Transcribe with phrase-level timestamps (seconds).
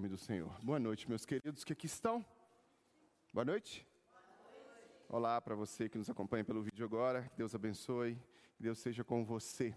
[0.00, 0.50] nome do Senhor.
[0.62, 2.24] Boa noite, meus queridos que aqui estão.
[3.34, 3.86] Boa noite.
[5.10, 7.28] Olá para você que nos acompanha pelo vídeo agora.
[7.28, 8.14] Que Deus abençoe.
[8.56, 9.76] Que Deus seja com você.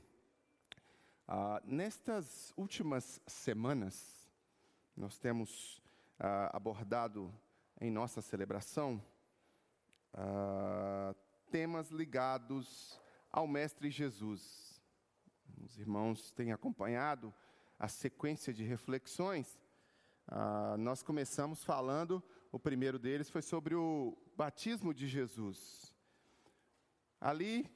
[1.28, 4.32] Ah, nestas últimas semanas,
[4.96, 5.84] nós temos
[6.18, 7.30] ah, abordado
[7.82, 9.04] em nossa celebração
[10.14, 11.14] ah,
[11.52, 12.98] temas ligados
[13.30, 14.82] ao Mestre Jesus.
[15.62, 17.34] Os irmãos têm acompanhado
[17.78, 19.62] a sequência de reflexões
[20.28, 25.96] ah, nós começamos falando, o primeiro deles foi sobre o batismo de Jesus.
[27.20, 27.70] Ali,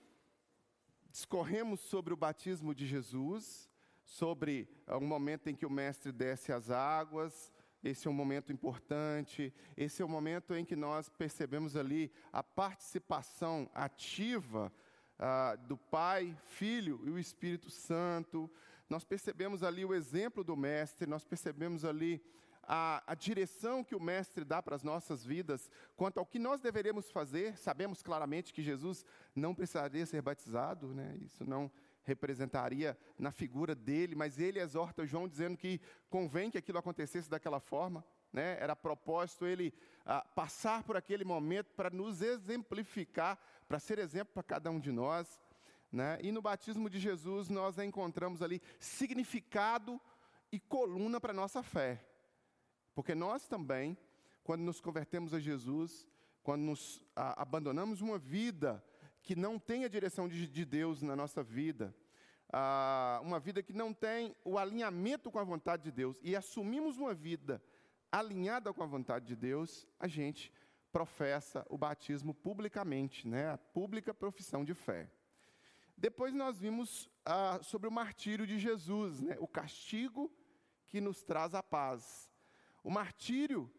[1.09, 3.69] discorremos sobre o batismo de Jesus,
[4.03, 7.51] sobre o momento em que o Mestre desce as águas,
[7.83, 12.41] esse é um momento importante, esse é o momento em que nós percebemos ali a
[12.41, 14.73] participação ativa
[15.19, 18.49] ah, do Pai, Filho e o Espírito Santo.
[18.89, 22.23] Nós percebemos ali o exemplo do Mestre, nós percebemos ali
[22.63, 26.59] a, a, direção que o Mestre dá para as nossas vidas quanto ao que nós
[26.59, 27.57] deveríamos fazer.
[27.57, 31.17] Sabemos claramente que Jesus não precisaria ser batizado, né?
[31.21, 31.71] isso não
[32.03, 37.59] representaria na figura dele, mas ele exorta João dizendo que convém que aquilo acontecesse daquela
[37.59, 38.03] forma.
[38.31, 38.57] Né?
[38.59, 39.73] Era propósito ele
[40.05, 44.91] ah, passar por aquele momento para nos exemplificar, para ser exemplo para cada um de
[44.91, 45.39] nós.
[45.91, 46.19] Né?
[46.21, 49.99] E no batismo de Jesus nós encontramos ali significado
[50.51, 52.03] e coluna para a nossa fé.
[52.93, 53.97] Porque nós também,
[54.43, 56.07] quando nos convertemos a Jesus,
[56.43, 58.83] quando nos a, abandonamos uma vida
[59.21, 61.93] que não tem a direção de, de Deus na nossa vida,
[62.51, 66.97] a, uma vida que não tem o alinhamento com a vontade de Deus, e assumimos
[66.97, 67.61] uma vida
[68.11, 70.51] alinhada com a vontade de Deus, a gente
[70.91, 73.51] professa o batismo publicamente, né?
[73.51, 75.11] a pública profissão de fé.
[75.97, 79.35] Depois nós vimos ah, sobre o martírio de Jesus, né?
[79.39, 80.31] o castigo
[80.85, 82.29] que nos traz a paz.
[82.83, 83.69] O martírio,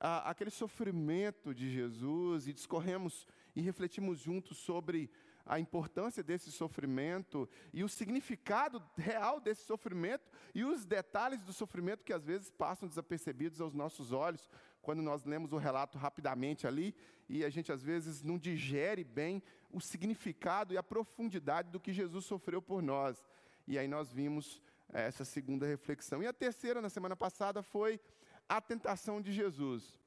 [0.00, 5.08] ah, aquele sofrimento de Jesus, e discorremos e refletimos juntos sobre
[5.46, 12.02] a importância desse sofrimento e o significado real desse sofrimento e os detalhes do sofrimento
[12.02, 14.48] que às vezes passam desapercebidos aos nossos olhos
[14.80, 16.94] quando nós lemos o relato rapidamente ali
[17.28, 19.42] e a gente às vezes não digere bem
[19.74, 23.26] o significado e a profundidade do que Jesus sofreu por nós.
[23.66, 24.62] E aí nós vimos
[24.92, 26.22] eh, essa segunda reflexão.
[26.22, 28.00] E a terceira, na semana passada, foi
[28.48, 29.98] a tentação de Jesus,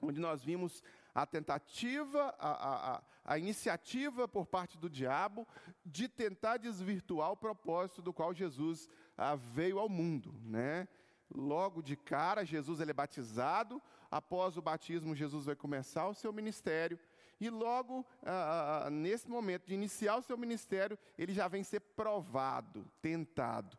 [0.00, 0.82] onde nós vimos
[1.14, 5.46] a tentativa, a, a, a, iniciativa por parte do diabo
[5.84, 10.88] de tentar desvirtuar o propósito do qual Jesus ah, veio ao mundo, né?
[11.34, 13.82] Logo de cara, Jesus ele é batizado.
[14.10, 16.98] Após o batismo, Jesus vai começar o seu ministério.
[17.40, 21.80] E logo, ah, ah, nesse momento de iniciar o seu ministério, ele já vem ser
[21.80, 23.76] provado, tentado,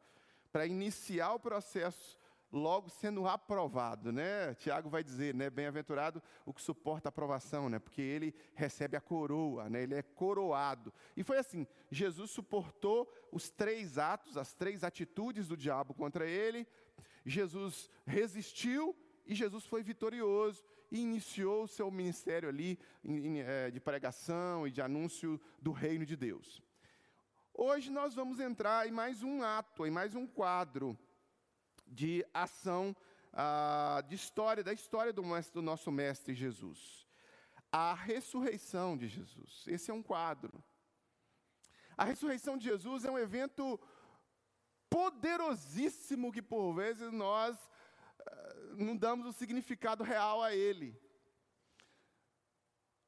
[0.52, 2.18] para iniciar o processo
[2.52, 4.54] logo sendo aprovado, né?
[4.56, 5.50] Tiago vai dizer, né?
[5.50, 7.80] Bem-aventurado o que suporta a aprovação, né?
[7.80, 9.84] Porque ele recebe a coroa, né?
[9.84, 10.94] Ele é coroado.
[11.16, 16.68] E foi assim, Jesus suportou os três atos, as três atitudes do diabo contra ele.
[17.26, 22.80] Jesus resistiu e Jesus foi vitorioso e iniciou o seu ministério ali
[23.46, 26.62] é, de pregação e de anúncio do reino de Deus.
[27.54, 30.98] Hoje nós vamos entrar em mais um ato, em mais um quadro
[31.88, 32.96] de ação,
[33.34, 35.24] ah, de história, da história do,
[35.62, 37.08] nosso Mestre Jesus.
[37.72, 39.66] A ressurreição de Jesus.
[39.68, 40.64] Esse é um quadro.
[41.98, 43.80] A ressurreição de Jesus é um evento
[44.90, 47.58] poderosíssimo que por vezes nós
[48.78, 51.00] não damos o significado real a ele.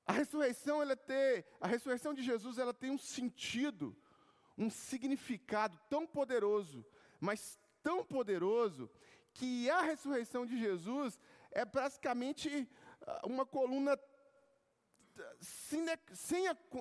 [0.06, 3.96] A ressurreição, ela tem, a ressurreição de Jesus, ela tem um sentido,
[4.58, 6.84] um significado tão poderoso,
[7.20, 8.90] mas tão poderoso
[9.34, 11.20] que a ressurreição de Jesus
[11.52, 12.68] é praticamente
[13.06, 14.00] ah, uma coluna.
[15.42, 16.00] Sem a,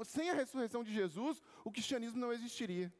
[0.04, 2.92] sem a ressurreição de Jesus, o cristianismo não existiria.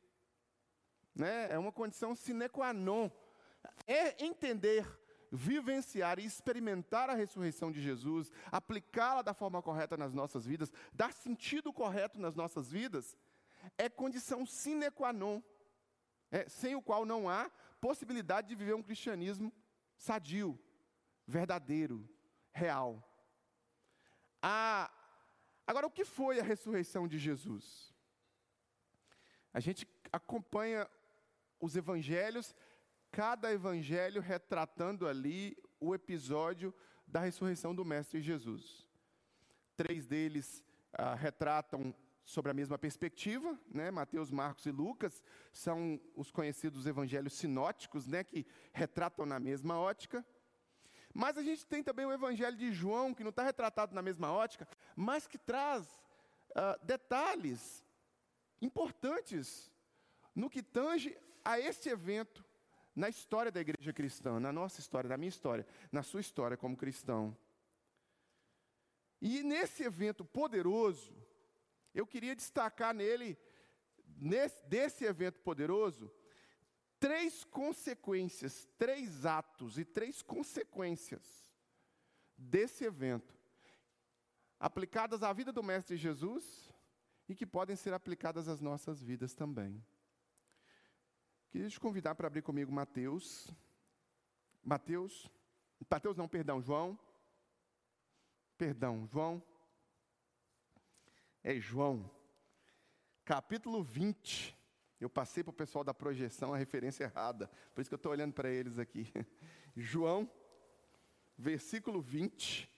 [1.15, 1.49] Né?
[1.50, 3.10] É uma condição sine qua non.
[3.87, 4.87] É entender,
[5.30, 11.12] vivenciar e experimentar a ressurreição de Jesus, aplicá-la da forma correta nas nossas vidas, dar
[11.12, 13.16] sentido correto nas nossas vidas,
[13.76, 15.42] é condição sine qua non
[16.30, 19.52] é, sem o qual não há possibilidade de viver um cristianismo
[19.96, 20.58] sadio,
[21.26, 22.08] verdadeiro,
[22.52, 23.02] real.
[24.42, 24.90] A...
[25.66, 27.94] Agora, o que foi a ressurreição de Jesus?
[29.52, 30.88] A gente acompanha
[31.60, 32.54] os evangelhos,
[33.10, 36.75] cada evangelho retratando ali o episódio
[37.06, 38.87] da ressurreição do Mestre Jesus.
[39.76, 40.62] Três deles
[40.93, 41.94] ah, retratam
[42.25, 43.90] sobre a mesma perspectiva, né?
[43.90, 48.22] Mateus, Marcos e Lucas são os conhecidos evangelhos sinóticos, né?
[48.22, 50.25] que retratam na mesma ótica.
[51.14, 54.31] Mas a gente tem também o Evangelho de João, que não está retratado na mesma
[54.31, 55.87] ótica, mas que traz
[56.50, 57.82] uh, detalhes
[58.60, 59.72] importantes
[60.34, 62.44] no que tange a este evento
[62.98, 66.76] na história da igreja cristã, na nossa história, na minha história, na sua história como
[66.76, 67.36] cristão.
[69.22, 71.16] E nesse evento poderoso,
[71.94, 73.38] eu queria destacar nele,
[74.16, 76.12] nesse, desse evento poderoso,
[76.98, 81.22] três consequências, três atos e três consequências
[82.36, 83.32] desse evento,
[84.58, 86.72] aplicadas à vida do Mestre Jesus
[87.28, 89.84] e que podem ser aplicadas às nossas vidas também.
[91.50, 93.50] Queria te convidar para abrir comigo Mateus.
[94.62, 95.30] Mateus,
[95.90, 96.98] Mateus não, perdão, João.
[98.58, 99.42] Perdão, João.
[101.42, 102.10] É João.
[103.24, 104.56] Capítulo 20.
[105.00, 107.48] Eu passei para o pessoal da projeção a referência errada.
[107.74, 109.10] Por isso que eu estou olhando para eles aqui.
[109.76, 110.30] João,
[111.36, 112.70] versículo 20.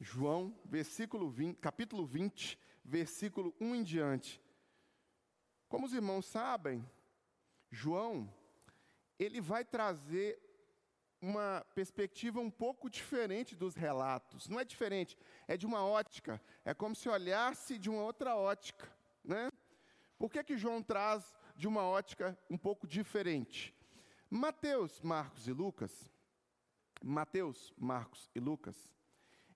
[0.00, 4.40] João, versículo 20, capítulo 20, versículo 1 em diante.
[5.70, 6.84] Como os irmãos sabem,
[7.70, 8.28] João,
[9.16, 10.36] ele vai trazer
[11.22, 14.48] uma perspectiva um pouco diferente dos relatos.
[14.48, 16.42] Não é diferente, é de uma ótica.
[16.64, 18.92] É como se olhasse de uma outra ótica.
[19.22, 19.48] Né?
[20.18, 23.72] Por que, que João traz de uma ótica um pouco diferente?
[24.28, 26.10] Mateus, Marcos e Lucas,
[27.00, 28.76] Mateus, Marcos e Lucas,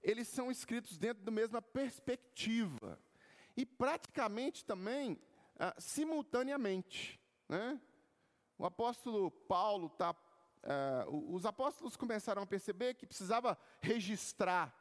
[0.00, 3.00] eles são escritos dentro da mesma perspectiva.
[3.56, 5.20] E praticamente também
[5.58, 7.20] ah, simultaneamente.
[7.48, 7.80] Né?
[8.58, 9.94] O apóstolo Paulo.
[10.62, 14.74] Ah, os apóstolos começaram a perceber que precisava registrar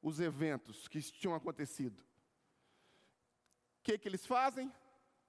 [0.00, 2.00] os eventos que tinham acontecido.
[3.78, 4.72] O que, que eles fazem?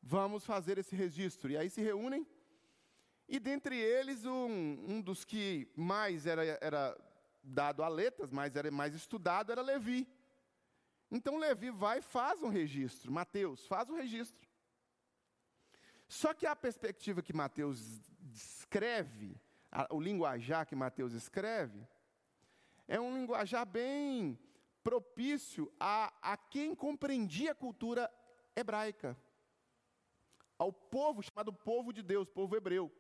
[0.02, 1.52] Vamos fazer esse registro.
[1.52, 2.28] E aí se reúnem,
[3.28, 6.98] e dentre eles, um, um dos que mais era, era
[7.42, 10.08] dado a letras, mais era mais estudado, era Levi.
[11.10, 13.12] Então Levi vai e faz um registro.
[13.12, 14.43] Mateus faz o registro.
[16.08, 18.02] Só que a perspectiva que Mateus
[18.34, 19.40] escreve,
[19.72, 21.88] a, o linguajar que Mateus escreve,
[22.88, 24.38] é um linguajar bem
[24.84, 28.12] propício a, a quem compreendia a cultura
[28.56, 29.18] hebraica,
[30.58, 32.92] ao povo chamado povo de Deus, povo hebreu.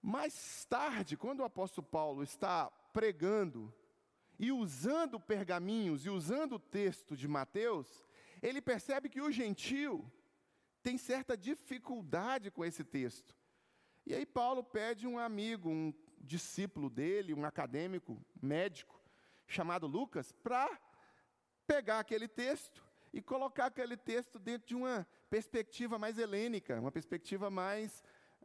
[0.00, 3.74] Mais tarde, quando o apóstolo Paulo está pregando
[4.38, 8.06] e usando pergaminhos e usando o texto de Mateus,
[8.42, 10.10] ele percebe que o gentio
[10.84, 13.34] tem certa dificuldade com esse texto.
[14.06, 19.02] E aí Paulo pede um amigo, um discípulo dele, um acadêmico, médico,
[19.46, 20.68] chamado Lucas, para
[21.66, 22.84] pegar aquele texto
[23.14, 28.02] e colocar aquele texto dentro de uma perspectiva mais helênica, uma perspectiva mais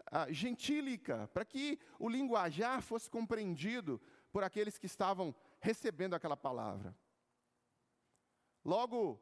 [0.10, 4.02] ah, gentílica, para que o linguajar fosse compreendido
[4.32, 6.96] por aqueles que estavam recebendo aquela palavra.
[8.64, 9.22] Logo,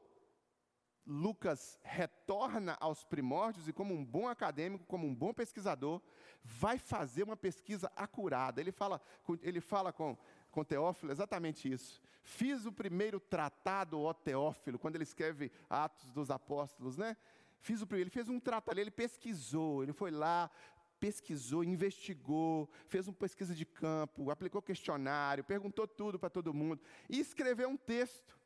[1.07, 6.01] Lucas retorna aos primórdios e, como um bom acadêmico, como um bom pesquisador,
[6.43, 8.59] vai fazer uma pesquisa acurada.
[8.59, 9.01] Ele fala,
[9.41, 10.17] ele fala com,
[10.51, 12.01] com Teófilo exatamente isso.
[12.21, 17.15] Fiz o primeiro tratado, ó Teófilo, quando ele escreve Atos dos Apóstolos, né?
[17.59, 20.51] Fiz o, ele fez um tratado, ele pesquisou, ele foi lá,
[20.99, 27.19] pesquisou, investigou, fez uma pesquisa de campo, aplicou questionário, perguntou tudo para todo mundo e
[27.19, 28.37] escreveu um texto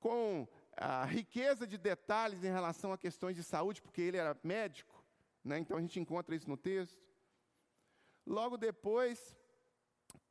[0.00, 5.02] com a riqueza de detalhes em relação a questões de saúde, porque ele era médico,
[5.42, 5.58] né?
[5.58, 7.00] então a gente encontra isso no texto.
[8.26, 9.34] Logo depois,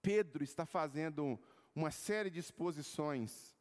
[0.01, 1.39] Pedro está fazendo
[1.73, 3.55] uma série de exposições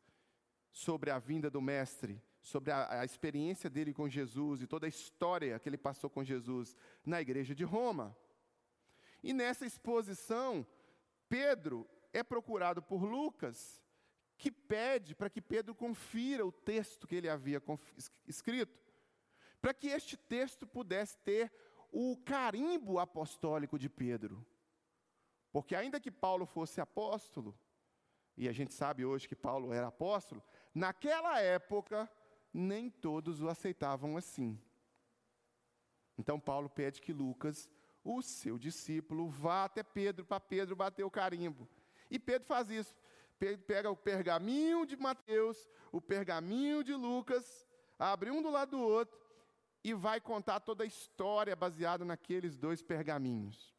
[0.71, 4.88] sobre a vinda do Mestre, sobre a, a, experiência dele com Jesus e toda a
[4.88, 8.14] história que ele passou com Jesus na igreja de Roma.
[9.23, 10.67] E nessa exposição,
[11.29, 13.84] Pedro é procurado por Lucas
[14.37, 17.62] que pede para que Pedro confira o texto que ele havia
[18.26, 18.79] escrito,
[19.61, 21.53] para que este texto pudesse ter
[21.91, 24.45] o carimbo apostólico de Pedro.
[25.53, 27.57] Porque, ainda que Paulo fosse apóstolo,
[28.37, 30.43] e a gente sabe hoje que Paulo era apóstolo,
[30.75, 32.11] naquela época,
[32.53, 34.61] nem todos o aceitavam assim.
[36.19, 37.71] Então, Paulo pede que Lucas,
[38.03, 41.69] o seu discípulo, vá até Pedro, para Pedro bater o carimbo.
[42.11, 42.95] E Pedro faz isso
[43.67, 47.67] pega o pergaminho de Mateus, o pergaminho de Lucas,
[47.99, 49.19] abre um do lado do outro
[49.83, 53.75] e vai contar toda a história baseada naqueles dois pergaminhos.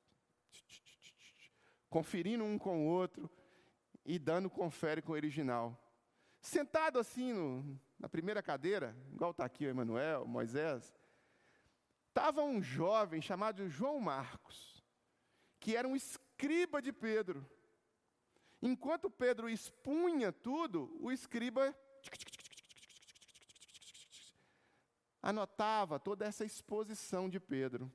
[1.89, 3.29] Conferindo um com o outro
[4.05, 5.81] e dando confere com o original.
[6.39, 10.93] Sentado assim no, na primeira cadeira, igual está aqui o Emanuel, Moisés,
[12.09, 14.83] estava um jovem chamado João Marcos.
[15.59, 17.43] que era um escriba de Pedro.
[18.67, 21.72] Enquanto Pedro expunha tudo, o escriba
[25.22, 27.93] anotava toda essa exposição de Pedro.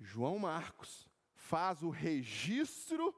[0.00, 3.12] João Marcos faz o registro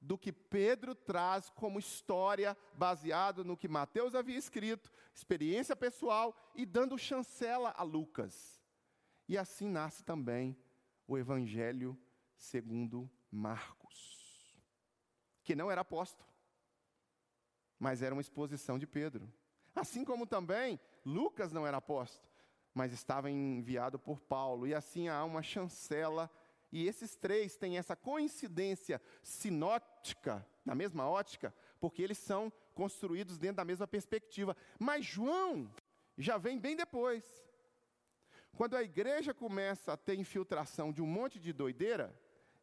[0.00, 6.64] do que Pedro traz como história, baseado no que Mateus havia escrito, experiência pessoal e
[6.64, 8.62] dando chancela a Lucas.
[9.28, 10.56] E assim nasce também
[11.04, 11.98] o Evangelho
[12.36, 14.17] segundo Marcos,
[15.48, 16.28] que não era apóstolo,
[17.78, 19.32] mas era uma exposição de Pedro.
[19.74, 22.28] Assim como também Lucas não era apóstolo,
[22.74, 26.30] mas estava enviado por Paulo, e assim há uma chancela
[26.70, 33.56] e esses três têm essa coincidência sinótica, na mesma ótica, porque eles são construídos dentro
[33.56, 34.54] da mesma perspectiva.
[34.78, 35.72] Mas João
[36.18, 37.24] já vem bem depois.
[38.54, 42.14] Quando a igreja começa a ter infiltração de um monte de doideira,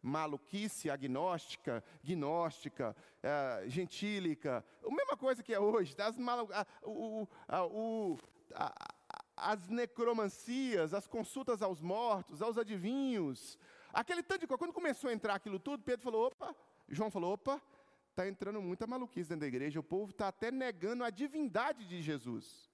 [0.06, 6.50] maluquice agnóstica, gnóstica, é, gentílica, a mesma coisa que é hoje, as, malu,
[6.84, 8.18] o, o,
[8.54, 8.96] a,
[9.36, 13.58] as necromancias, as consultas aos mortos, aos adivinhos,
[13.96, 14.58] Aquele tanto de coisa.
[14.58, 16.54] Quando começou a entrar aquilo tudo, Pedro falou: opa,
[16.90, 17.62] João falou: opa,
[18.10, 19.80] está entrando muita maluquice dentro da igreja.
[19.80, 22.70] O povo está até negando a divindade de Jesus.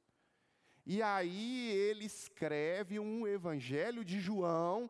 [0.83, 4.89] E aí ele escreve um evangelho de João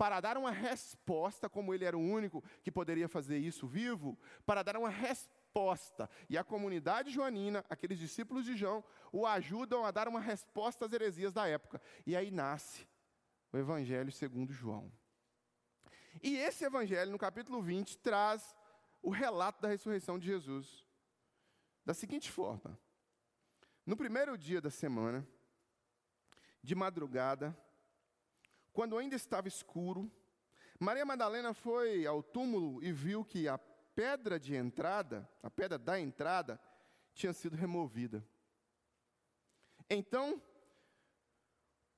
[0.00, 4.62] para dar uma resposta, como ele era o único que poderia fazer isso vivo, para
[4.62, 6.08] dar uma resposta.
[6.26, 10.92] E a comunidade joanina, aqueles discípulos de João, o ajudam a dar uma resposta às
[10.94, 11.82] heresias da época.
[12.06, 12.88] E aí nasce
[13.52, 14.90] o evangelho segundo João.
[16.22, 18.56] E esse evangelho, no capítulo 20, traz
[19.02, 20.82] o relato da ressurreição de Jesus.
[21.84, 22.80] Da seguinte forma:
[23.84, 25.28] no primeiro dia da semana,
[26.62, 27.54] de madrugada,
[28.80, 30.10] quando ainda estava escuro,
[30.78, 36.00] Maria Madalena foi ao túmulo e viu que a pedra de entrada, a pedra da
[36.00, 36.58] entrada,
[37.12, 38.26] tinha sido removida.
[39.90, 40.42] Então,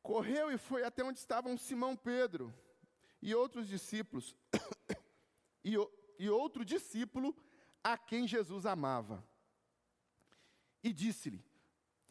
[0.02, 2.52] correu e foi até onde estavam Simão Pedro
[3.22, 4.34] e outros discípulos,
[5.64, 5.76] e,
[6.18, 7.32] e outro discípulo
[7.80, 9.24] a quem Jesus amava.
[10.82, 11.44] E disse-lhe: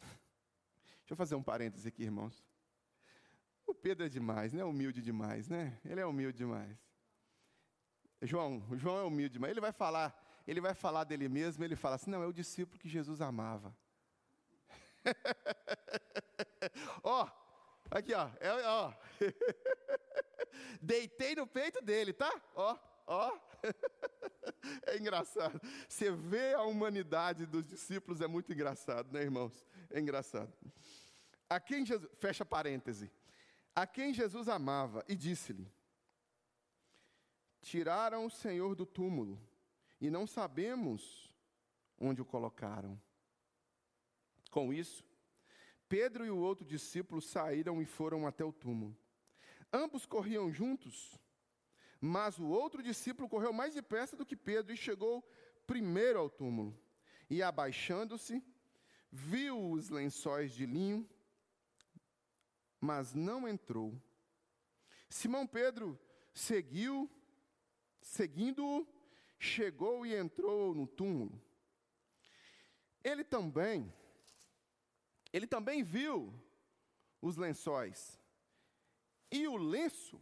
[0.00, 2.42] Deixa eu fazer um parêntese aqui, irmãos.
[3.82, 4.64] Pedro é demais, né?
[4.64, 5.76] Humilde demais, né?
[5.84, 6.78] Ele é humilde demais.
[8.22, 9.50] João, João é humilde demais.
[9.50, 12.78] Ele vai falar, ele vai falar dele mesmo, ele fala assim: "Não, é o discípulo
[12.78, 13.76] que Jesus amava".
[17.02, 17.28] ó,
[17.90, 18.92] aqui ó, é, ó.
[20.80, 22.32] Deitei no peito dele, tá?
[22.54, 23.38] Ó, ó.
[24.86, 25.60] É engraçado.
[25.88, 29.64] Você vê a humanidade dos discípulos, é muito engraçado, né, irmãos?
[29.90, 30.52] É engraçado.
[31.50, 33.10] A quem Jesus, fecha parêntese.
[33.74, 35.70] A quem Jesus amava e disse-lhe:
[37.60, 39.40] Tiraram o Senhor do túmulo
[40.00, 41.32] e não sabemos
[41.98, 43.00] onde o colocaram.
[44.50, 45.02] Com isso,
[45.88, 48.96] Pedro e o outro discípulo saíram e foram até o túmulo.
[49.72, 51.18] Ambos corriam juntos,
[52.00, 55.26] mas o outro discípulo correu mais depressa do que Pedro e chegou
[55.66, 56.78] primeiro ao túmulo.
[57.30, 58.44] E abaixando-se,
[59.10, 61.08] viu os lençóis de linho,
[62.82, 63.94] mas não entrou.
[65.08, 65.96] Simão Pedro
[66.34, 67.08] seguiu,
[68.00, 68.84] seguindo-o,
[69.38, 71.40] chegou e entrou no túmulo.
[73.04, 73.94] Ele também,
[75.32, 76.34] ele também viu
[77.20, 78.20] os lençóis
[79.30, 80.20] e o lenço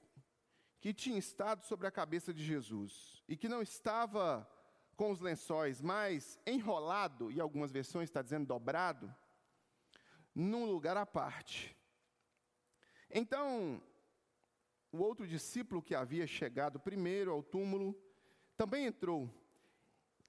[0.80, 4.46] que tinha estado sobre a cabeça de Jesus e que não estava
[4.96, 9.14] com os lençóis, mas enrolado, e algumas versões está dizendo dobrado,
[10.34, 11.79] num lugar à parte.
[13.10, 13.82] Então,
[14.92, 17.98] o outro discípulo que havia chegado primeiro ao túmulo
[18.56, 19.28] também entrou.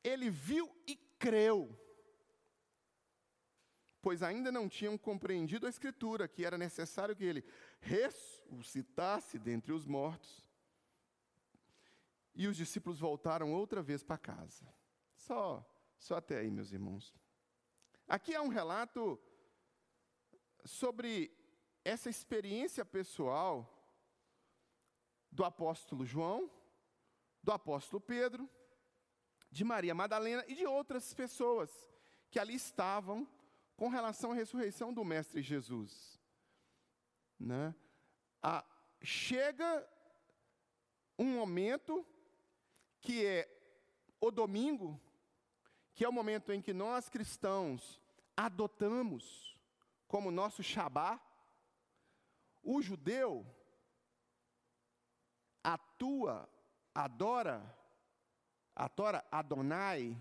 [0.03, 1.77] Ele viu e creu
[4.01, 7.45] pois ainda não tinham compreendido a Escritura, que era necessário que ele
[7.79, 10.49] ressuscitasse dentre os mortos.
[12.33, 14.65] E os discípulos voltaram outra vez para casa.
[15.13, 15.63] Só,
[15.99, 17.13] só até aí, meus irmãos.
[18.07, 19.19] Aqui há um relato
[20.65, 21.31] sobre
[21.83, 23.67] essa experiência pessoal
[25.31, 26.49] do apóstolo João,
[27.41, 28.49] do apóstolo Pedro,
[29.49, 31.69] de Maria Madalena e de outras pessoas
[32.29, 33.27] que ali estavam
[33.75, 36.19] com relação à ressurreição do Mestre Jesus.
[37.39, 37.75] Né?
[38.41, 38.63] Ah,
[39.01, 39.87] chega
[41.17, 42.05] um momento
[43.01, 43.49] que é
[44.19, 45.01] o domingo,
[45.95, 47.99] que é o momento em que nós cristãos
[48.37, 49.57] adotamos
[50.07, 51.19] como nosso Shabá,
[52.63, 53.45] o judeu
[55.63, 56.49] atua,
[56.93, 57.63] adora,
[58.75, 60.17] adora Adonai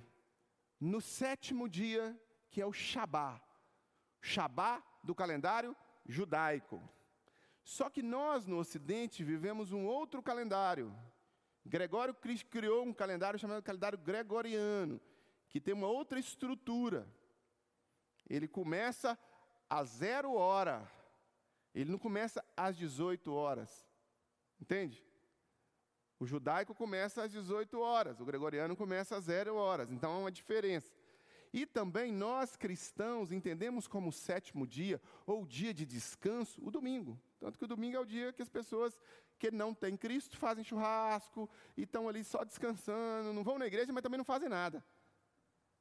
[0.78, 2.18] no sétimo dia,
[2.50, 3.40] que é o Shabá.
[4.20, 6.82] Shabá do calendário judaico.
[7.62, 10.94] Só que nós no Ocidente vivemos um outro calendário.
[11.64, 12.14] Gregório
[12.50, 15.00] criou um calendário chamado calendário gregoriano,
[15.48, 17.06] que tem uma outra estrutura.
[18.28, 19.18] Ele começa
[19.68, 20.90] a zero hora.
[21.74, 23.86] Ele não começa às 18 horas.
[24.60, 25.04] Entende?
[26.18, 29.90] O judaico começa às 18 horas, o gregoriano começa às zero horas.
[29.90, 30.92] Então há uma diferença.
[31.52, 37.18] E também nós cristãos entendemos como sétimo dia, ou dia de descanso, o domingo.
[37.40, 39.00] Tanto que o domingo é o dia que as pessoas
[39.38, 43.90] que não têm Cristo fazem churrasco e estão ali só descansando, não vão na igreja,
[43.90, 44.84] mas também não fazem nada.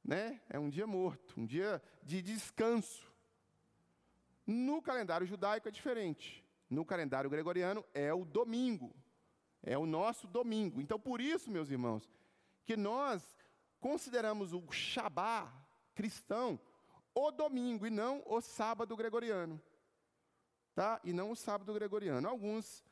[0.02, 0.40] Né?
[0.48, 3.09] É um dia morto, um dia de descanso.
[4.50, 6.44] No calendário judaico é diferente.
[6.68, 8.92] No calendário gregoriano é o domingo.
[9.62, 10.80] É o nosso domingo.
[10.80, 12.10] Então, por isso, meus irmãos,
[12.64, 13.22] que nós
[13.78, 15.52] consideramos o Shabá
[15.94, 16.58] cristão
[17.14, 19.60] o domingo e não o sábado gregoriano.
[20.74, 21.00] Tá?
[21.04, 22.28] E não o sábado gregoriano.
[22.28, 22.84] Alguns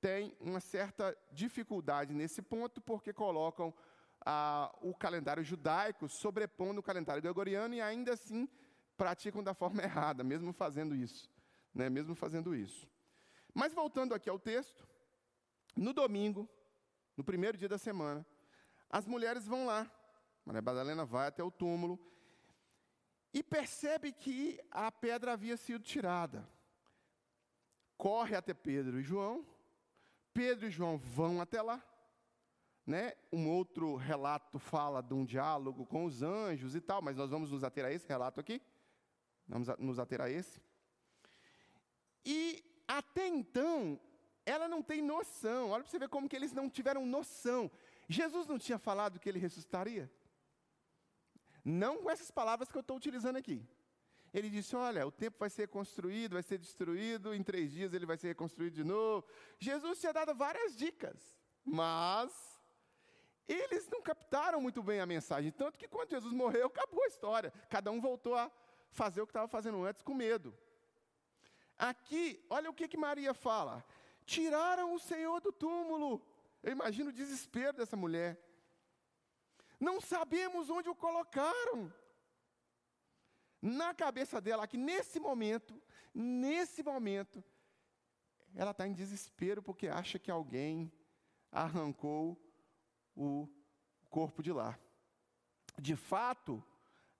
[0.00, 3.74] têm uma certa dificuldade nesse ponto porque colocam
[4.24, 8.48] ah, o calendário judaico sobrepondo o calendário gregoriano e ainda assim
[8.98, 11.30] praticam da forma errada, mesmo fazendo isso.
[11.72, 11.88] Né?
[11.88, 12.86] Mesmo fazendo isso.
[13.54, 14.86] Mas voltando aqui ao texto,
[15.74, 16.46] no domingo,
[17.16, 18.26] no primeiro dia da semana,
[18.90, 19.90] as mulheres vão lá.
[20.44, 21.98] Maria Madalena vai até o túmulo
[23.32, 26.48] e percebe que a pedra havia sido tirada.
[27.96, 29.46] Corre até Pedro e João.
[30.32, 31.82] Pedro e João vão até lá.
[32.86, 33.12] Né?
[33.30, 37.50] Um outro relato fala de um diálogo com os anjos e tal, mas nós vamos
[37.50, 38.62] nos ater a esse relato aqui.
[39.48, 40.60] Vamos nos ater a esse.
[42.24, 43.98] E até então,
[44.44, 45.70] ela não tem noção.
[45.70, 47.70] Olha para você ver como que eles não tiveram noção.
[48.08, 50.10] Jesus não tinha falado que ele ressuscitaria?
[51.64, 53.66] Não com essas palavras que eu estou utilizando aqui.
[54.32, 58.06] Ele disse: Olha, o tempo vai ser construído, vai ser destruído, em três dias ele
[58.06, 59.26] vai ser reconstruído de novo.
[59.58, 62.30] Jesus tinha dado várias dicas, mas
[63.46, 65.50] eles não captaram muito bem a mensagem.
[65.50, 67.52] Tanto que quando Jesus morreu, acabou a história.
[67.70, 68.50] Cada um voltou a
[68.90, 70.56] fazer o que estava fazendo antes com medo.
[71.78, 73.84] Aqui, olha o que, que Maria fala.
[74.24, 76.20] Tiraram o Senhor do túmulo.
[76.62, 78.38] Eu imagino o desespero dessa mulher.
[79.78, 81.92] Não sabemos onde o colocaram.
[83.60, 85.80] Na cabeça dela, aqui nesse momento,
[86.14, 87.42] nesse momento,
[88.54, 90.92] ela está em desespero porque acha que alguém
[91.50, 92.40] arrancou
[93.16, 93.48] o
[94.08, 94.78] corpo de lá.
[95.76, 96.62] De fato,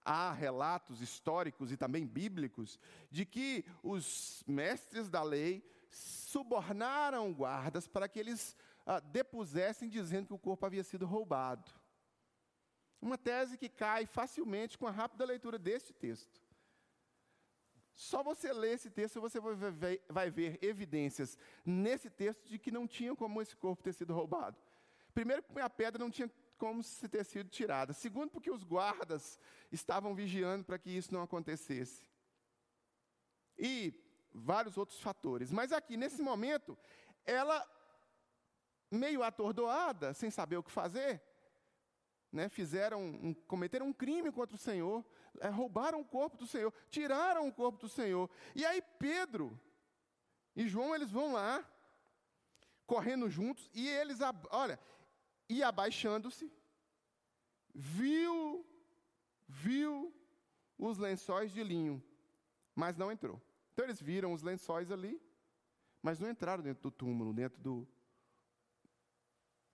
[0.09, 2.79] há relatos históricos e também bíblicos
[3.11, 10.33] de que os mestres da lei subornaram guardas para que eles ah, depusessem dizendo que
[10.33, 11.71] o corpo havia sido roubado.
[13.03, 16.41] Uma tese que cai facilmente com a rápida leitura deste texto.
[17.93, 19.39] Só você ler esse texto você
[20.09, 24.57] vai ver, evidências nesse texto de que não tinha como esse corpo ter sido roubado.
[25.13, 27.93] Primeiro, a pedra não tinha como se ter sido tirada.
[27.93, 29.39] Segundo, porque os guardas
[29.73, 32.07] estavam vigiando para que isso não acontecesse.
[33.57, 33.95] E
[34.33, 35.51] vários outros fatores.
[35.51, 36.77] Mas aqui, nesse momento,
[37.25, 37.67] ela,
[38.91, 41.23] meio atordoada, sem saber o que fazer,
[42.31, 45.05] né, fizeram, um, cometeram um crime contra o Senhor,
[45.41, 48.29] é, roubaram o corpo do Senhor, tiraram o corpo do Senhor.
[48.55, 49.59] E aí Pedro
[50.55, 51.65] e João, eles vão lá,
[52.87, 54.19] correndo juntos, e eles,
[54.51, 54.79] olha,
[55.49, 56.53] e abaixando-se,
[57.75, 58.67] viu,
[59.47, 60.15] viu
[60.77, 62.03] os lençóis de linho,
[62.75, 63.41] mas não entrou.
[63.73, 65.21] Então eles viram os lençóis ali,
[66.03, 67.89] mas não entraram dentro do túmulo, dentro do,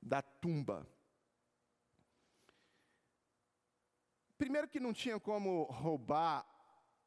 [0.00, 0.87] da tumba.
[4.37, 6.46] Primeiro que não tinha como roubar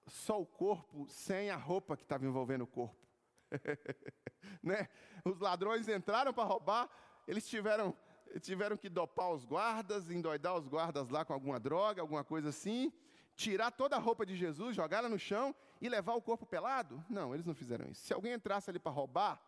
[0.07, 3.05] só o corpo sem a roupa que estava envolvendo o corpo.
[4.63, 4.89] né?
[5.23, 6.89] Os ladrões entraram para roubar,
[7.27, 7.95] eles tiveram,
[8.41, 12.91] tiveram que dopar os guardas, endoidar os guardas lá com alguma droga, alguma coisa assim
[13.37, 17.05] tirar toda a roupa de Jesus, jogá-la no chão e levar o corpo pelado?
[17.07, 18.01] Não, eles não fizeram isso.
[18.01, 19.39] Se alguém entrasse ali para roubar,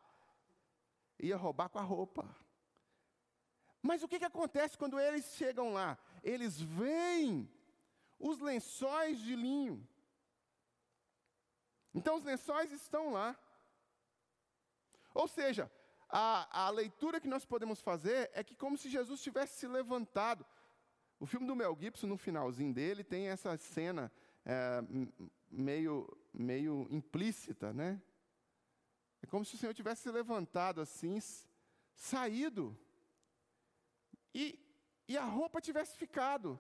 [1.19, 2.23] ia roubar com a roupa.
[3.81, 5.97] Mas o que, que acontece quando eles chegam lá?
[6.23, 7.51] Eles veem
[8.19, 9.85] os lençóis de linho.
[11.93, 13.35] Então os lençóis estão lá.
[15.15, 15.71] Ou seja,
[16.10, 20.45] a, a leitura que nós podemos fazer é que como se Jesus tivesse se levantado.
[21.19, 24.12] O filme do Mel Gibson, no finalzinho dele, tem essa cena
[24.45, 24.82] é,
[25.52, 28.02] meio, meio implícita, né?
[29.22, 31.19] É como se o Senhor tivesse se levantado assim,
[31.93, 32.78] saído
[34.34, 34.58] e,
[35.08, 36.60] e a roupa tivesse ficado.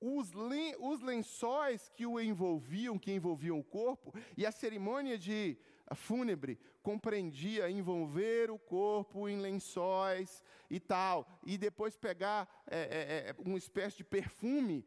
[0.00, 5.56] Os, len, os lençóis que o envolviam, que envolviam o corpo, e a cerimônia de
[5.94, 13.36] fúnebre compreendia envolver o corpo em lençóis e tal, e depois pegar é, é, é,
[13.38, 14.84] uma espécie de perfume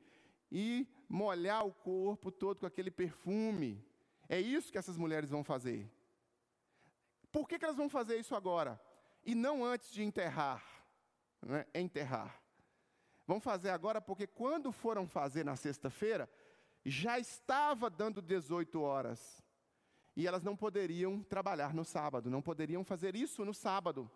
[0.51, 3.83] e molhar o corpo todo com aquele perfume.
[4.27, 5.89] É isso que essas mulheres vão fazer.
[7.31, 8.79] Por que, que elas vão fazer isso agora?
[9.23, 10.63] E não antes de enterrar.
[11.41, 11.65] Né?
[11.73, 12.41] Enterrar.
[13.27, 16.29] Vão fazer agora porque quando foram fazer na sexta-feira,
[16.85, 19.43] já estava dando 18 horas.
[20.15, 24.09] E elas não poderiam trabalhar no sábado, não poderiam fazer isso no sábado.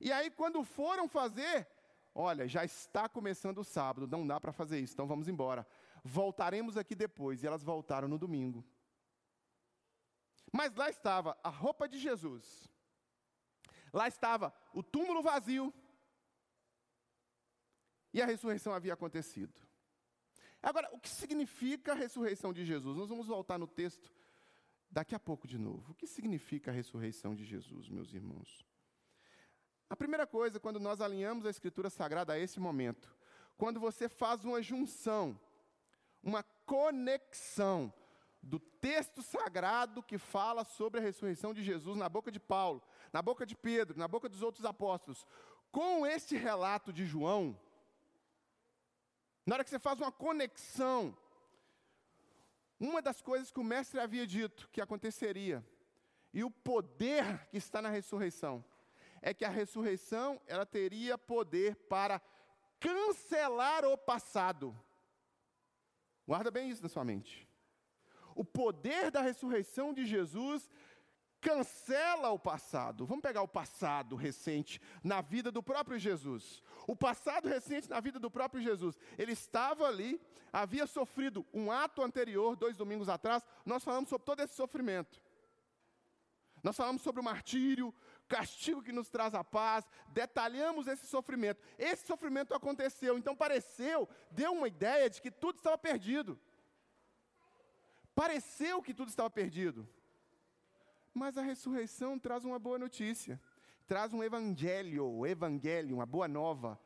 [0.00, 1.68] E aí, quando foram fazer,
[2.14, 5.66] olha, já está começando o sábado, não dá para fazer isso, então vamos embora.
[6.02, 7.42] Voltaremos aqui depois.
[7.42, 8.64] E elas voltaram no domingo.
[10.52, 12.68] Mas lá estava a roupa de Jesus,
[13.90, 15.72] lá estava o túmulo vazio,
[18.12, 19.58] e a ressurreição havia acontecido.
[20.62, 22.98] Agora, o que significa a ressurreição de Jesus?
[22.98, 24.12] Nós vamos voltar no texto
[24.92, 25.92] daqui a pouco de novo.
[25.92, 28.64] O que significa a ressurreição de Jesus, meus irmãos?
[29.88, 33.14] A primeira coisa, quando nós alinhamos a Escritura Sagrada a esse momento,
[33.56, 35.38] quando você faz uma junção,
[36.22, 37.92] uma conexão
[38.42, 43.22] do texto sagrado que fala sobre a ressurreição de Jesus na boca de Paulo, na
[43.22, 45.26] boca de Pedro, na boca dos outros apóstolos,
[45.70, 47.58] com este relato de João,
[49.46, 51.16] na hora que você faz uma conexão,
[52.82, 55.64] uma das coisas que o mestre havia dito que aconteceria,
[56.34, 58.64] e o poder que está na ressurreição,
[59.20, 62.20] é que a ressurreição ela teria poder para
[62.80, 64.76] cancelar o passado.
[66.26, 67.48] Guarda bem isso na sua mente.
[68.34, 70.68] O poder da ressurreição de Jesus
[71.42, 73.04] cancela o passado.
[73.04, 76.62] Vamos pegar o passado recente na vida do próprio Jesus.
[76.86, 78.96] O passado recente na vida do próprio Jesus.
[79.18, 80.20] Ele estava ali,
[80.52, 83.44] havia sofrido um ato anterior, dois domingos atrás.
[83.66, 85.20] Nós falamos sobre todo esse sofrimento.
[86.62, 87.92] Nós falamos sobre o martírio,
[88.28, 91.60] castigo que nos traz a paz, detalhamos esse sofrimento.
[91.76, 96.38] Esse sofrimento aconteceu, então pareceu, deu uma ideia de que tudo estava perdido.
[98.14, 99.88] Pareceu que tudo estava perdido.
[101.14, 103.40] Mas a ressurreição traz uma boa notícia.
[103.86, 106.80] Traz um evangelho, evangelho, uma boa nova.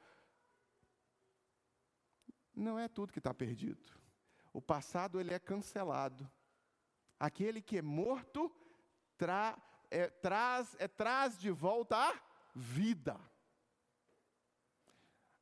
[2.54, 3.92] Não é tudo que está perdido.
[4.52, 6.28] O passado ele é cancelado.
[7.20, 8.50] Aquele que é morto
[9.16, 9.56] tra,
[9.90, 12.20] é, traz, é, traz de volta a
[12.54, 13.20] vida.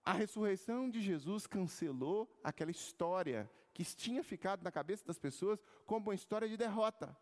[0.04, 6.10] A ressurreição de Jesus cancelou aquela história que tinha ficado na cabeça das pessoas como
[6.10, 7.16] uma história de derrota.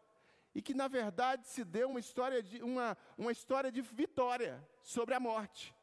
[0.55, 5.15] E que, na verdade, se deu uma história de, uma, uma história de vitória sobre
[5.15, 5.75] a morte.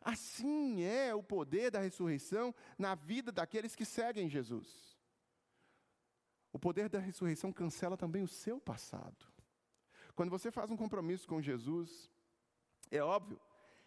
[0.00, 4.98] Assim é o poder da ressurreição na vida daqueles que seguem Jesus.
[6.52, 9.26] O poder da ressurreição cancela também o seu passado.
[10.14, 12.10] Quando você faz um compromisso com Jesus,
[12.90, 13.40] é óbvio,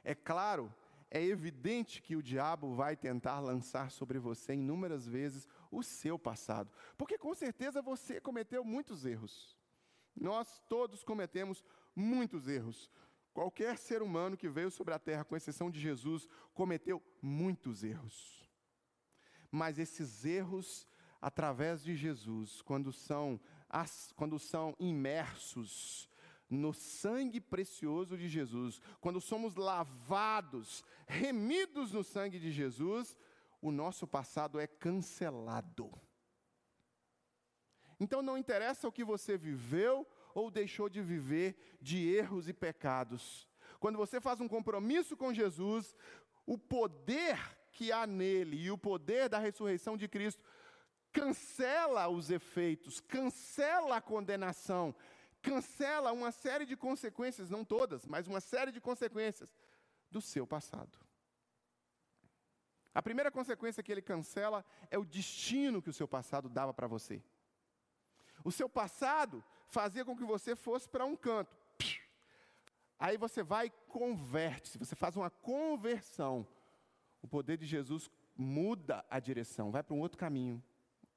[0.04, 0.74] é claro,
[1.10, 6.72] é evidente que o diabo vai tentar lançar sobre você inúmeras vezes o seu passado.
[6.98, 9.58] Porque com certeza você cometeu muitos erros.
[10.16, 11.64] Nós todos cometemos
[11.96, 12.90] muitos erros.
[13.34, 18.48] Qualquer ser humano que veio sobre a terra, com exceção de Jesus, cometeu muitos erros.
[19.52, 20.88] Mas esses erros,
[21.20, 23.40] através de Jesus, quando são,
[24.16, 26.10] quando são imersos
[26.50, 33.18] no sangue precioso de Jesus, quando somos lavados, remidos no sangue de Jesus,
[33.60, 35.92] o nosso passado é cancelado.
[38.04, 43.48] Então não interessa o que você viveu ou deixou de viver de erros e pecados.
[43.80, 45.96] Quando você faz um compromisso com Jesus,
[46.46, 47.40] o poder
[47.72, 50.44] que há nele e o poder da ressurreição de Cristo
[51.14, 54.94] cancela os efeitos, cancela a condenação,
[55.42, 59.50] cancela uma série de consequências, não todas, mas uma série de consequências
[60.12, 61.00] do seu passado.
[62.94, 66.86] A primeira consequência que ele cancela é o destino que o seu passado dava para
[66.86, 67.24] você.
[68.44, 71.56] O seu passado fazia com que você fosse para um canto.
[73.00, 76.48] Aí você vai e converte-se, você faz uma conversão.
[77.22, 80.64] O poder de Jesus muda a direção, vai para um outro caminho.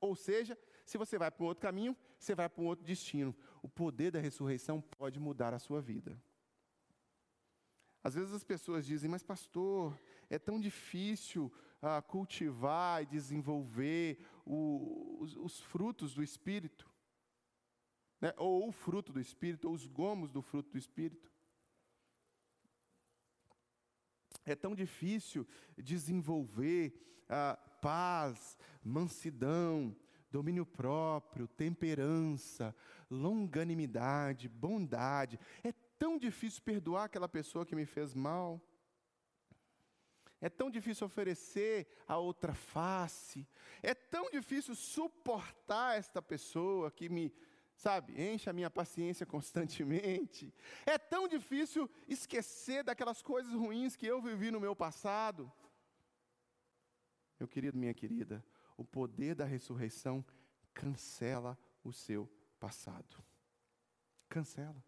[0.01, 3.35] Ou seja, se você vai para um outro caminho, você vai para um outro destino.
[3.63, 6.21] O poder da ressurreição pode mudar a sua vida.
[8.03, 9.99] Às vezes as pessoas dizem, mas pastor,
[10.31, 16.89] é tão difícil ah, cultivar e desenvolver o, os, os frutos do Espírito
[18.21, 18.33] né?
[18.37, 21.31] ou o fruto do Espírito, ou os gomos do fruto do Espírito.
[24.47, 26.95] é tão difícil desenvolver
[27.29, 29.95] ah, paz, mansidão,
[30.31, 32.75] domínio próprio, temperança,
[33.11, 35.39] longanimidade, bondade.
[35.65, 38.63] É tão difícil perdoar aquela pessoa que me fez mal.
[40.41, 43.49] É tão difícil oferecer a outra face.
[43.83, 47.35] É tão difícil suportar esta pessoa que me,
[47.77, 50.53] sabe, enche a minha paciência constantemente.
[50.85, 55.53] É tão difícil esquecer daquelas coisas ruins que eu vivi no meu passado.
[57.39, 58.45] Meu querido, minha querida,
[58.77, 60.25] o poder da ressurreição
[60.73, 63.23] cancela o seu passado.
[64.29, 64.83] Cancela.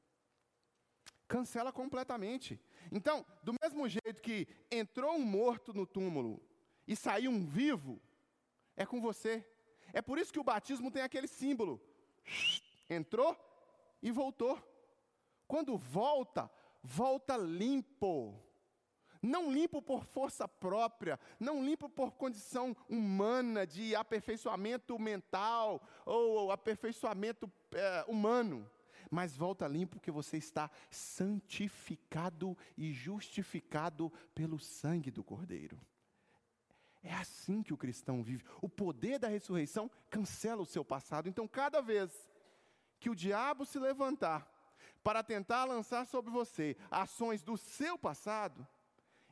[1.27, 2.59] Cancela completamente.
[2.90, 6.42] Então, do mesmo jeito que entrou um morto no túmulo
[6.87, 8.01] e saiu um vivo,
[8.74, 9.46] é com você.
[9.92, 11.81] É por isso que o batismo tem aquele símbolo.
[12.88, 13.37] Entrou
[14.03, 14.59] e voltou.
[15.46, 16.51] Quando volta,
[16.83, 18.42] volta limpo.
[19.20, 27.51] Não limpo por força própria, não limpo por condição humana de aperfeiçoamento mental ou aperfeiçoamento
[27.72, 28.70] é, humano
[29.11, 35.81] mas volta limpo porque você está santificado e justificado pelo sangue do Cordeiro.
[37.03, 38.44] É assim que o cristão vive.
[38.61, 41.29] O poder da ressurreição cancela o seu passado.
[41.29, 42.29] Então, cada vez
[42.98, 44.46] que o diabo se levantar
[45.02, 48.66] para tentar lançar sobre você ações do seu passado,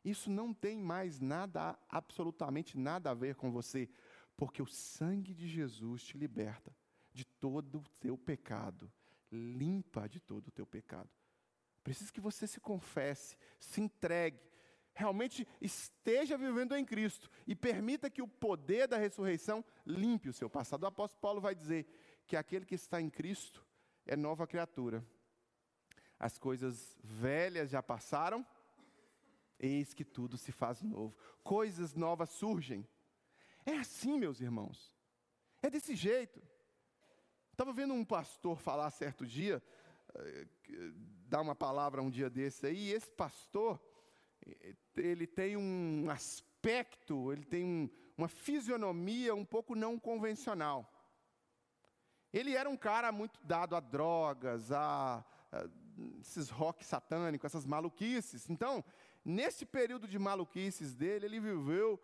[0.04, 3.88] isso não tem mais nada, absolutamente nada a ver com você,
[4.36, 6.74] porque o sangue de Jesus te liberta
[7.12, 8.90] de todo o seu pecado
[9.30, 11.10] limpa de todo o teu pecado.
[11.82, 14.40] Preciso que você se confesse, se entregue,
[14.92, 20.48] realmente esteja vivendo em Cristo e permita que o poder da ressurreição limpe o seu
[20.48, 20.84] passado.
[20.84, 21.86] O apóstolo Paulo vai dizer
[22.26, 23.64] que aquele que está em Cristo
[24.04, 25.04] é nova criatura.
[26.18, 28.44] As coisas velhas já passaram,
[29.58, 31.16] eis que tudo se faz novo.
[31.42, 32.86] Coisas novas surgem.
[33.64, 34.94] É assim, meus irmãos.
[35.62, 36.42] É desse jeito.
[37.52, 39.62] Estava vendo um pastor falar certo dia,
[40.14, 40.46] eh,
[41.26, 43.80] dar uma palavra um dia desse aí, e esse pastor,
[44.46, 50.95] eh, ele tem um aspecto, ele tem um, uma fisionomia um pouco não convencional.
[52.36, 55.68] Ele era um cara muito dado a drogas, a, a
[56.20, 58.50] esses rock satânicos, essas maluquices.
[58.50, 58.84] Então,
[59.24, 61.98] nesse período de maluquices dele, ele viveu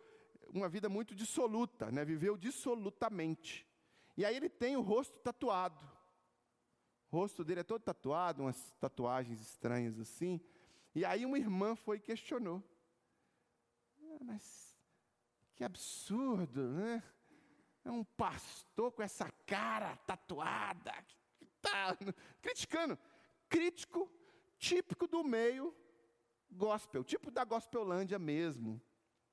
[0.48, 2.02] uma vida muito dissoluta, né?
[2.02, 3.66] viveu dissolutamente.
[4.16, 5.84] E aí ele tem o rosto tatuado.
[7.10, 10.40] O rosto dele é todo tatuado, umas tatuagens estranhas assim.
[10.94, 12.62] E aí uma irmã foi e questionou.
[14.02, 14.78] Ah, mas
[15.54, 17.02] que absurdo, né?
[17.84, 20.92] É um pastor com essa cara tatuada,
[21.60, 21.96] tá
[22.40, 22.98] criticando.
[23.48, 24.10] Crítico
[24.58, 25.74] típico do meio
[26.50, 28.80] gospel, tipo da gospelândia mesmo,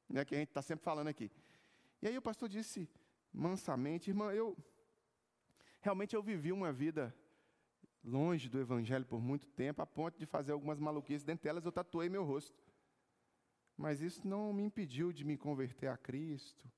[0.07, 1.31] né, que a gente está sempre falando aqui.
[2.01, 2.89] E aí o pastor disse
[3.31, 4.57] mansamente, irmã, eu
[5.81, 7.15] Realmente eu vivi uma vida
[8.03, 11.23] longe do Evangelho por muito tempo, a ponto de fazer algumas maluquices.
[11.23, 12.61] Dentre elas, eu tatuei meu rosto.
[13.77, 16.69] Mas isso não me impediu de me converter a Cristo,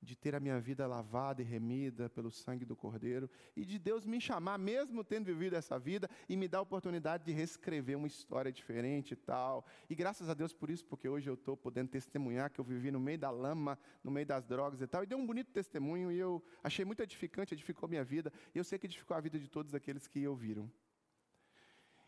[0.00, 4.06] de ter a minha vida lavada e remida pelo sangue do Cordeiro, e de Deus
[4.06, 8.06] me chamar, mesmo tendo vivido essa vida, e me dar a oportunidade de reescrever uma
[8.06, 9.64] história diferente e tal.
[9.88, 12.90] E graças a Deus por isso, porque hoje eu estou podendo testemunhar que eu vivi
[12.90, 16.12] no meio da lama, no meio das drogas e tal, e deu um bonito testemunho,
[16.12, 19.38] e eu achei muito edificante, edificou minha vida, e eu sei que edificou a vida
[19.38, 20.70] de todos aqueles que ouviram.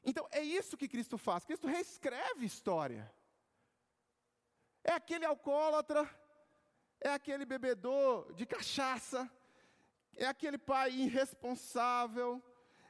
[0.02, 1.44] Então, é isso que Cristo faz.
[1.44, 3.12] Cristo reescreve história.
[4.82, 6.08] É aquele alcoólatra
[7.00, 9.30] é aquele bebedor de cachaça,
[10.16, 12.42] é aquele pai irresponsável,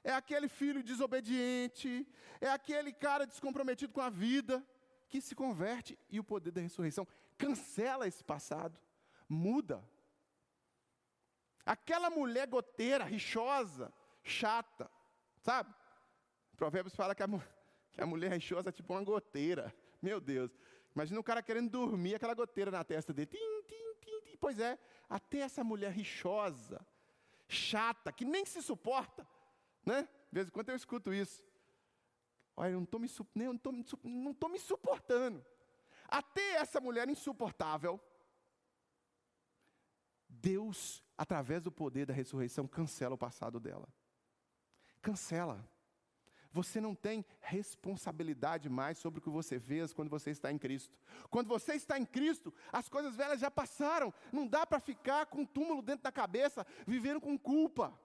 [0.03, 2.07] é aquele filho desobediente,
[2.41, 4.65] é aquele cara descomprometido com a vida
[5.09, 8.79] que se converte e o poder da ressurreição cancela esse passado,
[9.29, 9.83] muda.
[11.65, 13.93] Aquela mulher goteira, rixosa,
[14.23, 14.91] chata,
[15.41, 15.73] sabe?
[16.57, 17.29] Provérbios fala que a,
[17.93, 19.75] que a mulher rixosa é tipo uma goteira.
[20.03, 20.51] Meu Deus.
[20.95, 23.27] Imagina o cara querendo dormir, aquela goteira na testa dele.
[23.27, 23.60] Tim,
[24.41, 26.85] Pois é, até essa mulher rixosa,
[27.47, 29.27] chata, que nem se suporta,
[29.85, 30.03] né?
[30.03, 31.45] De vez em quando eu escuto isso.
[32.57, 33.09] Olha, eu não estou me,
[34.05, 35.45] não não me suportando.
[36.09, 38.01] Até essa mulher insuportável,
[40.29, 43.89] Deus, através do poder da ressurreição, cancela o passado dela.
[45.03, 45.70] Cancela.
[46.53, 50.99] Você não tem responsabilidade mais sobre o que você fez quando você está em Cristo.
[51.31, 54.13] Quando você está em Cristo, as coisas velhas já passaram.
[54.33, 57.97] Não dá para ficar com um túmulo dentro da cabeça, vivendo com culpa.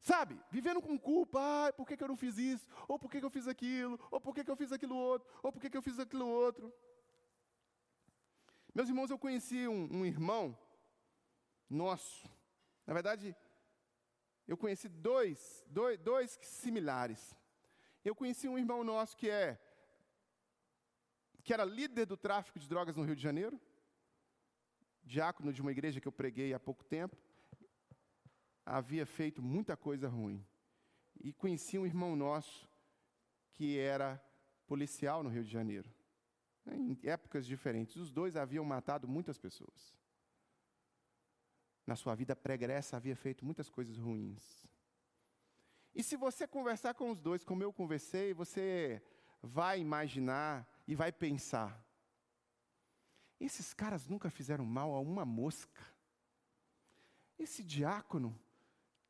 [0.00, 2.66] Sabe, vivendo com culpa, ah, por que, que eu não fiz isso?
[2.88, 4.00] Ou por que, que eu fiz aquilo?
[4.10, 5.28] Ou por que, que eu fiz aquilo outro?
[5.42, 6.72] Ou por que, que eu fiz aquilo outro?
[8.74, 10.56] Meus irmãos, eu conheci um, um irmão
[11.68, 12.26] nosso.
[12.86, 13.36] Na verdade,
[14.50, 17.36] eu conheci dois, dois, dois similares.
[18.04, 19.56] Eu conheci um irmão nosso que é
[21.44, 23.60] que era líder do tráfico de drogas no Rio de Janeiro,
[25.04, 27.16] diácono de uma igreja que eu preguei há pouco tempo,
[28.66, 30.44] havia feito muita coisa ruim.
[31.20, 32.68] E conheci um irmão nosso
[33.52, 34.20] que era
[34.66, 35.88] policial no Rio de Janeiro,
[36.66, 37.94] em épocas diferentes.
[37.94, 39.94] Os dois haviam matado muitas pessoas.
[41.90, 44.64] Na sua vida pregressa havia feito muitas coisas ruins.
[45.92, 49.02] E se você conversar com os dois, como eu conversei, você
[49.42, 51.84] vai imaginar e vai pensar:
[53.40, 55.84] esses caras nunca fizeram mal a uma mosca.
[57.36, 58.40] Esse diácono,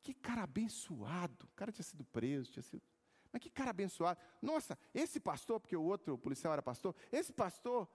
[0.03, 1.45] que cara abençoado.
[1.53, 2.83] O cara tinha sido preso, tinha sido.
[3.31, 4.19] Mas que cara abençoado.
[4.41, 7.87] Nossa, esse pastor, porque o outro policial era pastor, esse pastor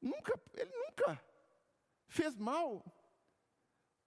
[0.00, 1.20] nunca, ele nunca
[2.06, 2.99] fez mal.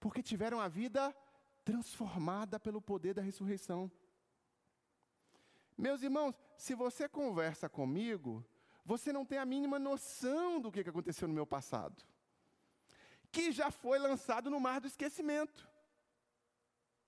[0.04, 1.16] Porque tiveram a vida
[1.64, 3.90] transformada pelo poder da ressurreição.
[5.78, 8.44] Meus irmãos, se você conversa comigo,
[8.84, 12.04] você não tem a mínima noção do que aconteceu no meu passado,
[13.32, 15.66] que já foi lançado no mar do esquecimento.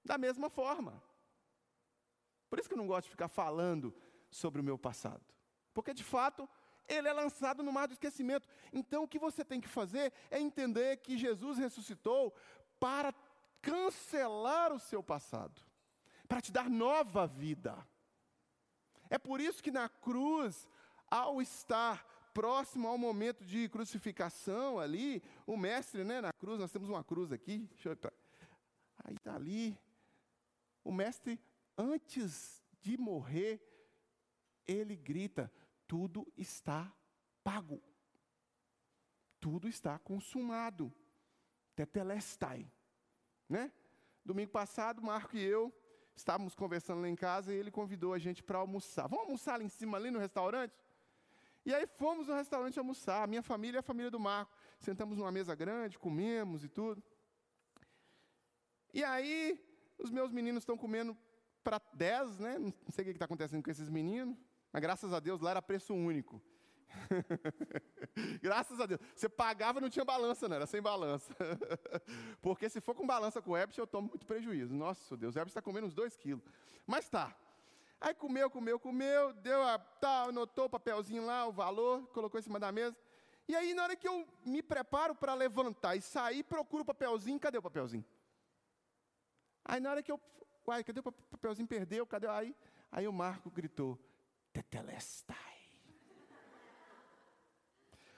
[0.02, 1.02] Da mesma forma.
[2.48, 3.94] Por isso que eu não gosto de ficar falando
[4.30, 5.34] sobre o meu passado,
[5.74, 6.48] porque de fato
[6.88, 8.48] ele é lançado no mar do esquecimento.
[8.72, 12.34] Então o que você tem que fazer é entender que Jesus ressuscitou
[12.78, 13.14] para
[13.60, 15.60] cancelar o seu passado,
[16.28, 17.76] para te dar nova vida.
[19.08, 20.68] É por isso que na cruz,
[21.10, 26.88] ao estar próximo ao momento de crucificação ali, o mestre, né, na cruz, nós temos
[26.88, 28.12] uma cruz aqui, deixa eu,
[29.04, 29.78] aí está ali,
[30.84, 31.40] o mestre,
[31.76, 33.60] antes de morrer,
[34.66, 35.50] ele grita:
[35.86, 36.92] tudo está
[37.42, 37.82] pago,
[39.40, 40.92] tudo está consumado,
[41.76, 42.68] tetelestai,
[43.48, 43.70] né?
[44.24, 45.72] Domingo passado, Marco e eu
[46.16, 49.06] Estávamos conversando lá em casa e ele convidou a gente para almoçar.
[49.06, 50.74] Vamos almoçar ali em cima, ali no restaurante?
[51.62, 53.22] E aí fomos no restaurante almoçar.
[53.22, 54.50] A minha família e a família do Marco.
[54.80, 57.02] Sentamos numa mesa grande, comemos e tudo.
[58.94, 59.62] E aí,
[59.98, 61.14] os meus meninos estão comendo
[61.62, 62.58] para 10, né?
[62.58, 64.38] Não sei o que está acontecendo com esses meninos.
[64.72, 66.40] Mas graças a Deus lá era preço único.
[68.40, 69.00] Graças a Deus.
[69.14, 71.34] Você pagava não tinha balança, não, era sem balança.
[72.40, 74.74] Porque se for com balança com o Herbst, eu tomo muito prejuízo.
[74.74, 76.44] Nossa Deus, o Herbst está comendo uns dois quilos.
[76.86, 77.36] Mas tá.
[78.00, 82.42] Aí comeu, comeu, comeu, deu a tal, anotou o papelzinho lá, o valor, colocou em
[82.42, 82.96] cima da mesa.
[83.48, 87.38] E aí, na hora que eu me preparo para levantar e sair, procuro o papelzinho,
[87.38, 88.04] cadê o papelzinho?
[89.64, 90.20] Aí na hora que eu.
[90.66, 91.66] Uai, cadê o papelzinho?
[91.66, 92.28] Perdeu, cadê?
[92.28, 92.54] Aí,
[92.90, 93.98] aí o Marco gritou:
[94.52, 95.55] Tetelestai.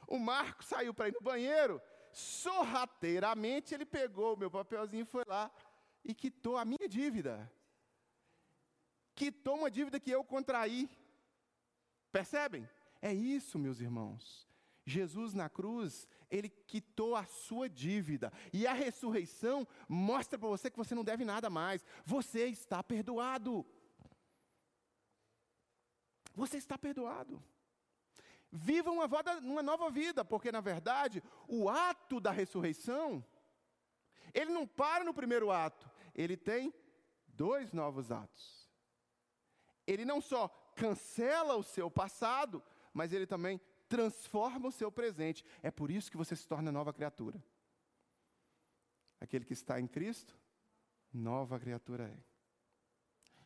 [0.08, 5.50] O Marco saiu para ir no banheiro, sorrateiramente ele pegou o meu papelzinho, foi lá
[6.02, 7.52] e quitou a minha dívida.
[9.14, 10.88] Quitou uma dívida que eu contraí.
[12.10, 12.66] Percebem?
[13.02, 14.48] É isso, meus irmãos.
[14.86, 18.32] Jesus na cruz, ele quitou a sua dívida.
[18.50, 21.84] E a ressurreição mostra para você que você não deve nada mais.
[22.06, 23.66] Você está perdoado.
[26.34, 27.42] Você está perdoado.
[28.50, 29.06] Viva uma,
[29.42, 33.24] uma nova vida, porque na verdade o ato da ressurreição,
[34.32, 36.72] ele não para no primeiro ato, ele tem
[37.26, 38.68] dois novos atos.
[39.86, 45.44] Ele não só cancela o seu passado, mas ele também transforma o seu presente.
[45.62, 47.42] É por isso que você se torna nova criatura.
[49.20, 50.38] Aquele que está em Cristo,
[51.12, 52.18] nova criatura é.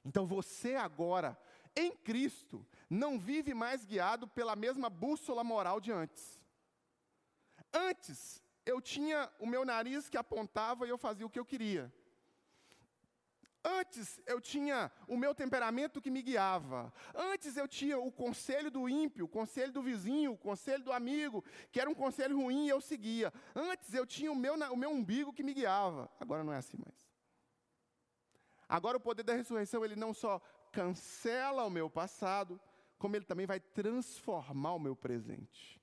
[0.04, 1.38] Então você agora
[1.74, 6.42] em Cristo, não vive mais guiado pela mesma bússola moral de antes.
[7.72, 11.92] Antes, eu tinha o meu nariz que apontava e eu fazia o que eu queria.
[13.64, 16.92] Antes eu tinha o meu temperamento que me guiava.
[17.14, 21.44] Antes eu tinha o conselho do ímpio, o conselho do vizinho, o conselho do amigo,
[21.70, 23.32] que era um conselho ruim e eu seguia.
[23.54, 26.10] Antes eu tinha o meu, o meu umbigo que me guiava.
[26.18, 27.08] Agora não é assim mais.
[28.68, 30.40] Agora o poder da ressurreição, ele não só
[30.72, 32.60] cancela o meu passado,
[32.98, 35.80] como ele também vai transformar o meu presente.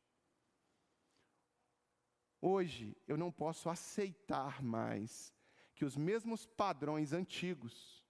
[2.42, 5.34] Hoje eu não posso aceitar mais
[5.76, 8.04] que os mesmos padrões antigos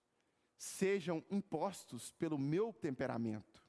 [0.57, 3.63] sejam impostos pelo meu temperamento.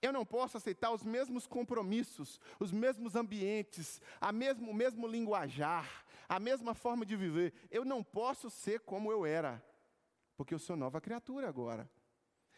[0.00, 6.04] Eu não posso aceitar os mesmos compromissos, os mesmos ambientes, a mesmo, o mesmo linguajar,
[6.28, 7.52] a mesma forma de viver.
[7.70, 9.62] Eu não posso ser como eu era.
[10.38, 11.90] Porque eu sou nova criatura agora.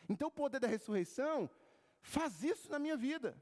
[0.06, 1.48] Então o poder da ressurreição
[2.02, 3.34] faz isso na minha vida.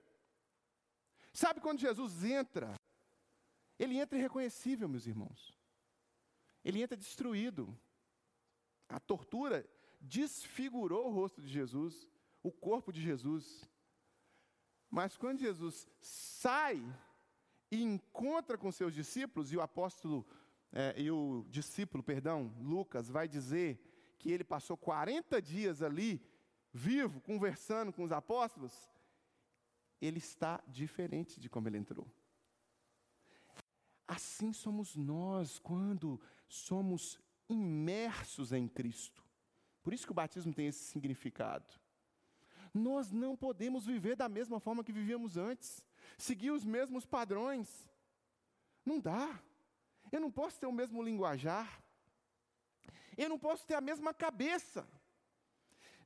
[1.32, 2.76] Sabe quando Jesus entra?
[3.76, 5.52] Ele entra irreconhecível, meus irmãos.
[6.64, 7.76] Ele entra destruído.
[8.88, 9.68] A tortura
[10.00, 12.08] desfigurou o rosto de Jesus,
[12.40, 13.68] o corpo de Jesus.
[14.88, 16.80] Mas quando Jesus sai
[17.72, 20.24] e encontra com seus discípulos, e o apóstolo,
[20.72, 23.87] é, e o discípulo, perdão, Lucas, vai dizer
[24.18, 26.20] que ele passou 40 dias ali,
[26.72, 28.90] vivo, conversando com os apóstolos,
[30.00, 32.06] ele está diferente de como ele entrou.
[34.06, 39.24] Assim somos nós quando somos imersos em Cristo.
[39.82, 41.66] Por isso que o batismo tem esse significado.
[42.72, 45.84] Nós não podemos viver da mesma forma que vivíamos antes,
[46.16, 47.88] seguir os mesmos padrões.
[48.84, 49.40] Não dá.
[50.10, 51.82] Eu não posso ter o mesmo linguajar.
[53.18, 54.88] Eu não posso ter a mesma cabeça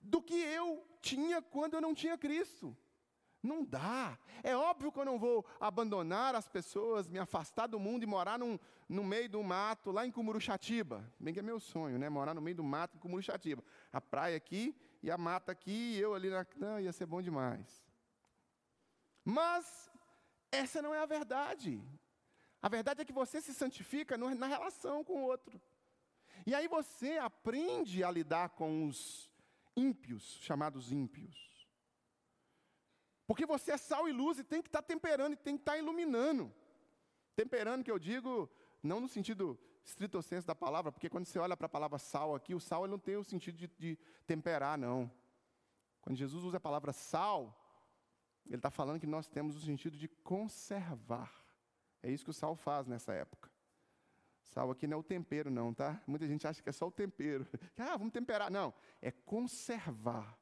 [0.01, 2.75] do que eu tinha quando eu não tinha Cristo.
[3.43, 4.19] Não dá.
[4.43, 8.39] É óbvio que eu não vou abandonar as pessoas, me afastar do mundo e morar
[8.39, 8.59] num,
[8.89, 11.13] no meio do mato, lá em Cumuruxatiba.
[11.21, 12.09] Bem que é meu sonho, né?
[12.09, 13.63] Morar no meio do mato em Cumuruxatiba.
[13.93, 16.47] A praia aqui e a mata aqui e eu ali na.
[16.57, 17.85] Não, ia ser bom demais.
[19.25, 19.91] Mas
[20.51, 21.83] essa não é a verdade.
[22.63, 25.61] A verdade é que você se santifica na relação com o outro.
[26.47, 29.31] E aí você aprende a lidar com os
[29.77, 31.67] ímpios, chamados ímpios.
[33.27, 35.63] Porque você é sal e luz e tem que estar tá temperando e tem que
[35.63, 36.53] estar tá iluminando.
[37.35, 38.51] Temperando, que eu digo,
[38.83, 42.35] não no sentido estrito senso da palavra, porque quando você olha para a palavra sal
[42.35, 45.11] aqui, o sal ele não tem o sentido de, de temperar, não.
[46.01, 47.57] Quando Jesus usa a palavra sal,
[48.47, 51.33] ele está falando que nós temos o sentido de conservar.
[52.03, 53.52] É isso que o sal faz nessa época.
[54.43, 56.01] Sal aqui não é o tempero, não, tá?
[56.07, 57.47] Muita gente acha que é só o tempero.
[57.79, 58.51] Ah, vamos temperar.
[58.51, 60.39] Não, é conservar.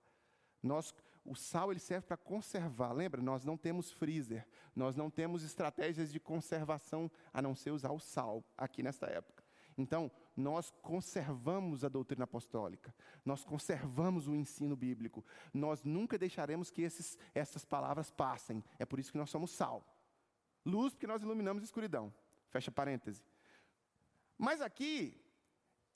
[0.63, 0.95] Nós
[1.25, 2.93] o sal ele serve para conservar.
[2.93, 3.21] Lembra?
[3.21, 8.01] Nós não temos freezer, nós não temos estratégias de conservação a não ser usar o
[8.01, 9.45] sal aqui nesta época.
[9.77, 12.95] Então, nós conservamos a doutrina apostólica,
[13.25, 15.25] nós conservamos o ensino bíblico,
[15.55, 18.63] nós nunca deixaremos que esses, essas palavras passem.
[18.79, 19.85] É por isso que nós somos sal.
[20.67, 22.13] Luz, porque nós iluminamos escuridão.
[22.49, 23.23] Fecha parêntese.
[24.41, 25.22] Mas aqui,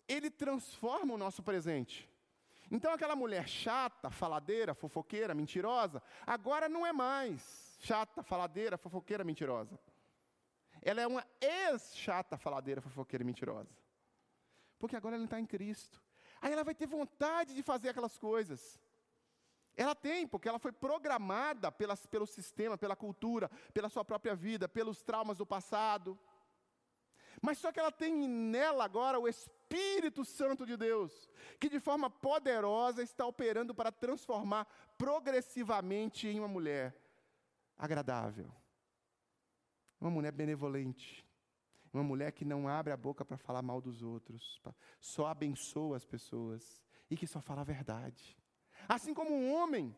[0.07, 2.07] ele transforma o nosso presente.
[2.71, 9.81] Então aquela mulher chata, faladeira, fofoqueira, mentirosa, agora não é mais chata, faladeira, fofoqueira, mentirosa.
[10.83, 13.75] Ela é uma ex-chata, faladeira, fofoqueira mentirosa.
[14.79, 16.03] Porque agora ela está em Cristo.
[16.43, 18.79] Aí ela vai ter vontade de fazer aquelas coisas.
[19.75, 24.69] Ela tem, porque ela foi programada pelas, pelo sistema, pela cultura, pela sua própria vida,
[24.69, 26.19] pelos traumas do passado.
[27.45, 31.29] Mas só que ela tem nela agora o Espírito Santo de Deus,
[31.61, 34.67] que de forma poderosa está operando para transformar
[34.97, 36.97] progressivamente em uma mulher
[37.77, 38.51] agradável,
[40.01, 41.23] uma mulher benevolente,
[41.93, 44.59] uma mulher que não abre a boca para falar mal dos outros,
[44.99, 48.39] só abençoa as pessoas e que só fala a verdade.
[48.89, 49.95] Assim como um homem.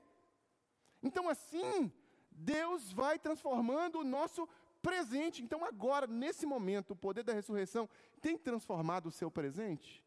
[1.01, 1.92] Então, assim,
[2.28, 4.49] Deus vai transformando o nosso
[4.87, 5.43] presente.
[5.43, 7.89] Então, agora, nesse momento, o poder da ressurreição
[8.20, 10.05] tem transformado o seu presente?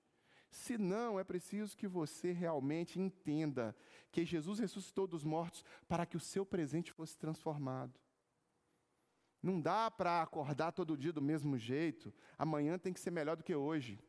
[0.49, 3.75] Se não, é preciso que você realmente entenda
[4.09, 7.99] que Jesus ressuscitou dos mortos para que o seu presente fosse transformado.
[9.43, 12.13] Não dá para acordar todo dia do mesmo jeito.
[12.37, 13.99] Amanhã tem que ser melhor do que hoje.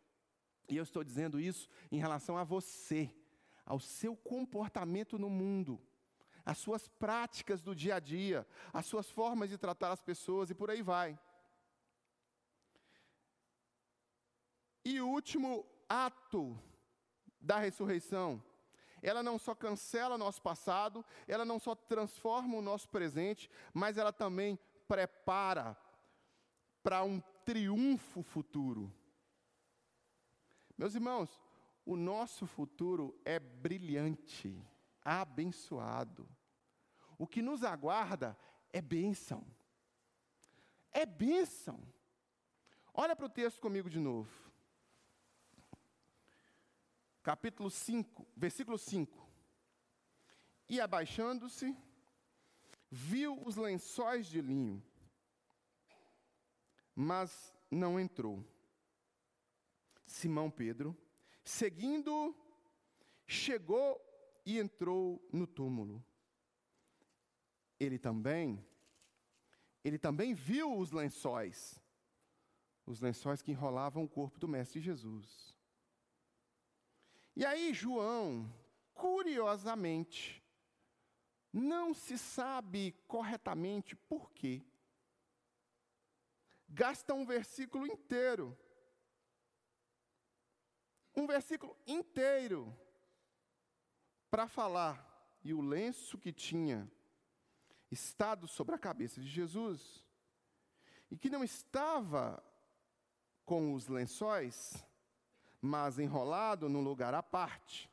[0.69, 3.13] E eu estou dizendo isso em relação a você,
[3.67, 5.81] ao seu comportamento no mundo
[6.45, 10.55] as suas práticas do dia a dia, as suas formas de tratar as pessoas e
[10.55, 11.19] por aí vai.
[14.85, 16.59] E o último ato
[17.41, 18.43] da ressurreição,
[19.03, 24.13] ela não só cancela nosso passado, ela não só transforma o nosso presente, mas ela
[24.13, 25.77] também prepara
[26.83, 28.93] para um triunfo futuro.
[30.77, 31.41] Meus irmãos,
[31.85, 34.57] o nosso futuro é brilhante,
[35.05, 36.29] abençoado.
[37.19, 38.37] O que nos aguarda
[38.73, 39.47] é bênção.
[40.93, 41.81] É bênção.
[42.93, 44.31] Olha para o texto comigo de novo.
[47.23, 49.29] Capítulo 5, versículo 5.
[50.69, 51.77] E abaixando-se,
[52.91, 54.83] viu os lençóis de linho,
[56.95, 58.45] mas não entrou.
[60.07, 60.97] Simão Pedro,
[61.45, 62.35] seguindo,
[63.27, 64.10] chegou
[64.45, 66.05] e entrou no túmulo.
[67.79, 68.65] Ele também,
[69.83, 71.81] ele também viu os lençóis,
[72.87, 75.57] os lençóis que enrolavam o corpo do Mestre Jesus.
[77.35, 78.53] E aí, João,
[78.93, 80.43] curiosamente,
[81.53, 84.63] não se sabe corretamente por quê,
[86.69, 88.57] gasta um versículo inteiro,
[91.17, 92.77] um versículo inteiro,
[94.31, 95.07] para falar,
[95.43, 96.91] e o lenço que tinha
[97.91, 100.07] estado sobre a cabeça de Jesus,
[101.11, 102.43] e que não estava
[103.45, 104.87] com os lençóis,
[105.61, 107.91] mas enrolado num lugar à parte.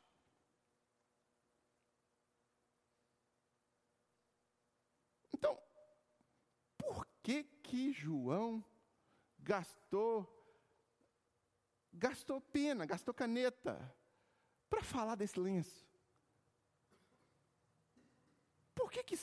[5.34, 5.60] Então,
[6.76, 8.64] por que que João
[9.40, 10.36] gastou
[11.92, 13.92] gastou pena, gastou caneta
[14.70, 15.88] para falar desse lenço?
[18.78, 19.16] Por que que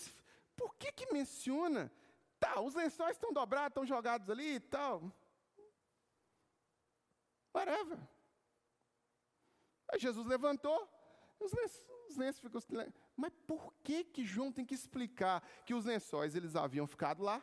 [0.58, 1.90] por que que menciona?
[2.38, 5.10] Tá, os lençóis estão dobrados, estão jogados ali e tal.
[7.54, 7.98] Whatever.
[9.90, 10.78] Aí Jesus levantou,
[11.40, 12.62] os lençóis, os lençóis ficou.
[13.16, 17.42] Mas por que que João tem que explicar que os lençóis eles haviam ficado lá?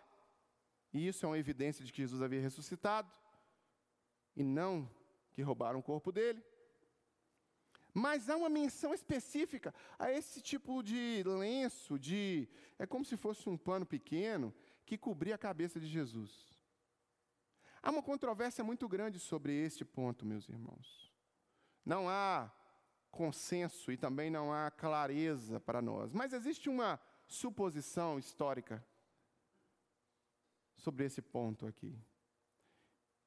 [0.92, 3.10] E isso é uma evidência de que Jesus havia ressuscitado
[4.36, 4.90] e não
[5.32, 6.44] que roubaram o corpo dele.
[7.94, 13.48] Mas há uma menção específica a esse tipo de lenço, de é como se fosse
[13.48, 14.54] um pano pequeno
[14.86, 16.58] que cobria a cabeça de Jesus.
[17.82, 21.12] Há uma controvérsia muito grande sobre este ponto, meus irmãos.
[21.84, 22.50] Não há
[23.10, 28.84] consenso e também não há clareza para nós, mas existe uma suposição histórica
[30.76, 31.98] sobre esse ponto aqui.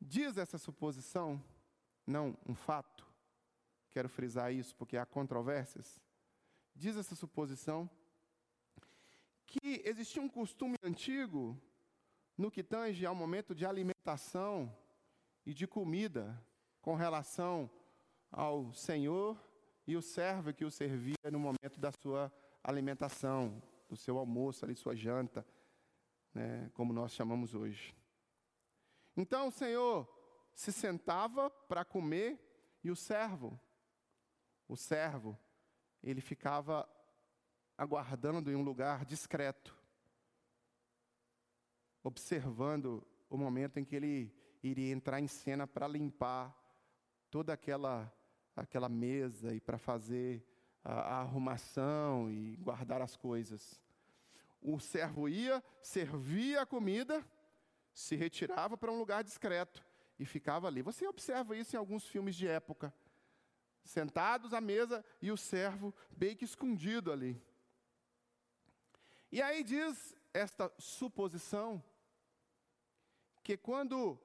[0.02, 1.42] Diz essa suposição,
[2.06, 3.05] não um fato,
[3.96, 6.02] quero frisar isso porque há controvérsias.
[6.76, 7.90] Diz essa suposição
[9.46, 11.58] que existia um costume antigo
[12.38, 14.70] no que tange ao momento de alimentação
[15.46, 16.46] e de comida
[16.82, 17.72] com relação
[18.30, 19.42] ao Senhor
[19.88, 22.30] e o servo que o servia no momento da sua
[22.62, 25.48] alimentação, do seu almoço, ali, sua janta,
[26.34, 27.96] né, como nós chamamos hoje.
[29.16, 30.06] Então o Senhor
[30.54, 32.38] se sentava para comer
[32.84, 33.58] e o servo,
[34.68, 35.38] o servo,
[36.04, 36.88] ele ficava
[37.78, 39.76] aguardando em um lugar discreto,
[42.04, 46.56] observando o momento em que ele iria entrar em cena para limpar
[47.30, 48.12] toda aquela
[48.56, 50.42] aquela mesa e para fazer
[50.84, 53.82] a, a arrumação e guardar as coisas.
[54.62, 57.24] O servo ia, servia a comida,
[57.94, 59.86] se retirava para um lugar discreto
[60.18, 60.82] e ficava ali.
[60.82, 62.94] Você observa isso em alguns filmes de época.
[63.86, 67.42] Sentados à mesa e o servo bem que escondido ali.
[69.32, 71.82] E aí diz esta suposição
[73.44, 74.20] que quando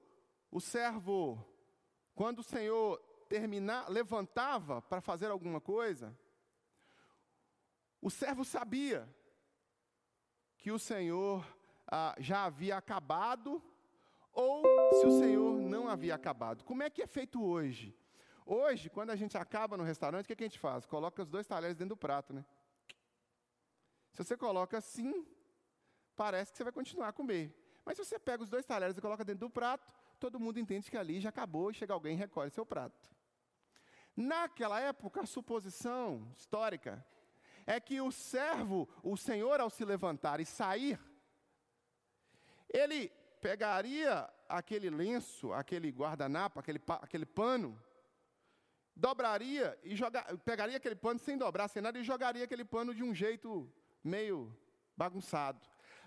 [0.50, 1.44] o servo,
[2.14, 2.98] quando o Senhor
[3.28, 6.18] terminar, levantava para fazer alguma coisa,
[8.00, 9.06] o servo sabia
[10.56, 11.46] que o Senhor
[11.86, 13.62] ah, já havia acabado,
[14.32, 14.62] ou
[14.94, 16.64] se o Senhor não havia acabado.
[16.64, 17.94] Como é que é feito hoje?
[18.44, 20.86] Hoje, quando a gente acaba no restaurante, o que, é que a gente faz?
[20.86, 22.44] Coloca os dois talheres dentro do prato, né?
[24.12, 25.26] Se você coloca assim,
[26.16, 27.54] parece que você vai continuar a comer.
[27.84, 30.90] Mas se você pega os dois talheres e coloca dentro do prato, todo mundo entende
[30.90, 33.10] que ali já acabou e chega alguém e recolhe seu prato.
[34.16, 37.04] Naquela época, a suposição histórica
[37.66, 41.00] é que o servo, o senhor, ao se levantar e sair,
[42.68, 43.08] ele
[43.40, 47.80] pegaria aquele lenço, aquele guardanapo, aquele, aquele pano,
[48.94, 53.02] dobraria e jogar, pegaria aquele pano sem dobrar, sem nada, e jogaria aquele pano de
[53.02, 53.70] um jeito
[54.02, 54.54] meio
[54.96, 55.60] bagunçado.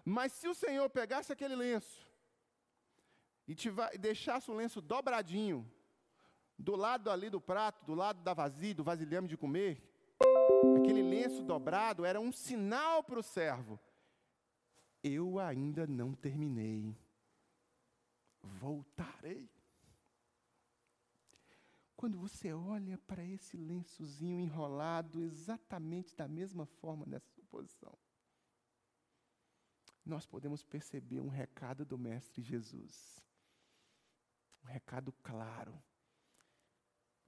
[0.05, 2.07] Mas se o Senhor pegasse aquele lenço
[3.47, 3.55] e
[3.97, 5.69] deixasse o lenço dobradinho,
[6.57, 9.81] do lado ali do prato, do lado da vasilha, do vasilhame de comer,
[10.77, 13.79] aquele lenço dobrado era um sinal para o servo.
[15.03, 16.95] Eu ainda não terminei.
[18.41, 19.49] Voltarei.
[22.03, 27.97] Quando você olha para esse lençozinho enrolado exatamente da mesma forma nessa suposição,
[30.05, 33.23] nós podemos perceber um recado do Mestre Jesus.
[34.65, 35.81] Um recado claro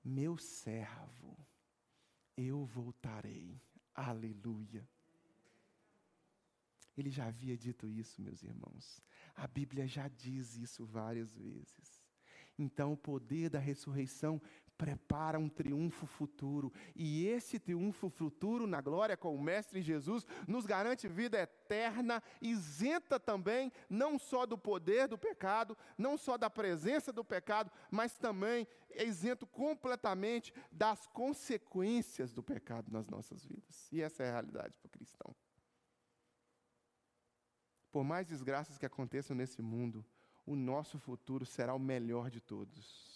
[0.03, 1.37] meu servo,
[2.35, 3.57] eu voltarei.
[3.93, 4.85] Aleluia.
[6.97, 9.01] Ele já havia dito isso, meus irmãos.
[9.35, 12.03] A Bíblia já diz isso várias vezes.
[12.57, 14.41] Então, o poder da ressurreição
[14.77, 16.71] prepara um triunfo futuro.
[16.95, 23.19] E esse triunfo futuro na glória com o Mestre Jesus nos garante vida eterna, isenta
[23.19, 28.67] também não só do poder do pecado, não só da presença do pecado, mas também
[28.89, 33.91] é isento completamente das consequências do pecado nas nossas vidas.
[33.91, 35.35] E essa é a realidade para o cristão.
[37.91, 40.05] Por mais desgraças que aconteçam nesse mundo,
[40.45, 43.14] o nosso futuro será o melhor de todos.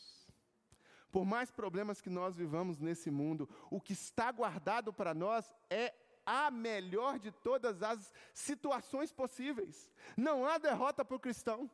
[1.12, 5.93] Por mais problemas que nós vivamos nesse mundo, o que está guardado para nós é
[6.26, 9.91] a melhor de todas as situações possíveis.
[10.16, 11.70] Não há derrota para o cristão.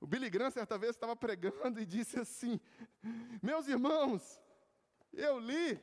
[0.00, 2.60] O Billy Graham certa vez estava pregando e disse assim:
[3.42, 4.40] Meus irmãos,
[5.12, 5.80] eu li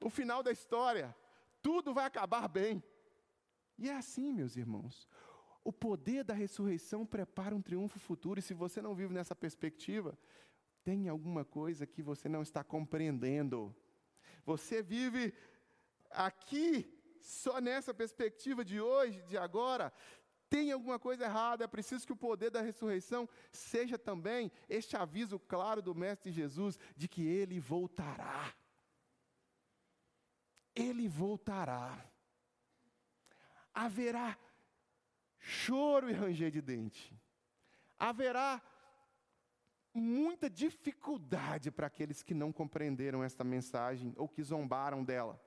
[0.00, 1.14] o final da história,
[1.60, 2.82] tudo vai acabar bem.
[3.76, 5.08] E é assim, meus irmãos.
[5.62, 10.16] O poder da ressurreição prepara um triunfo futuro, e se você não vive nessa perspectiva,
[10.86, 13.74] tem alguma coisa que você não está compreendendo.
[14.44, 15.34] Você vive
[16.12, 16.88] aqui
[17.20, 19.92] só nessa perspectiva de hoje, de agora.
[20.48, 25.40] Tem alguma coisa errada, é preciso que o poder da ressurreição seja também este aviso
[25.40, 28.54] claro do Mestre Jesus de que ele voltará.
[30.72, 32.00] Ele voltará.
[33.74, 34.38] Haverá
[35.40, 37.12] choro e ranger de dente.
[37.98, 38.62] Haverá
[39.96, 45.40] muita dificuldade para aqueles que não compreenderam esta mensagem ou que zombaram dela.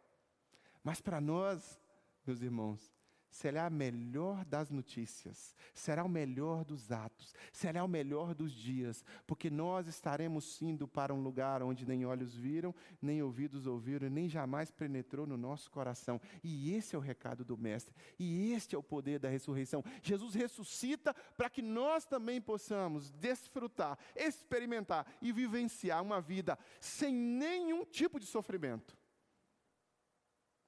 [0.83, 1.79] Mas para nós,
[2.25, 2.93] meus irmãos,
[3.29, 9.03] será a melhor das notícias, será o melhor dos atos, será o melhor dos dias,
[9.27, 14.27] porque nós estaremos indo para um lugar onde nem olhos viram, nem ouvidos ouviram, nem
[14.27, 16.19] jamais penetrou no nosso coração.
[16.43, 19.83] E esse é o recado do Mestre, e este é o poder da ressurreição.
[20.01, 27.85] Jesus ressuscita para que nós também possamos desfrutar, experimentar e vivenciar uma vida sem nenhum
[27.85, 28.97] tipo de sofrimento.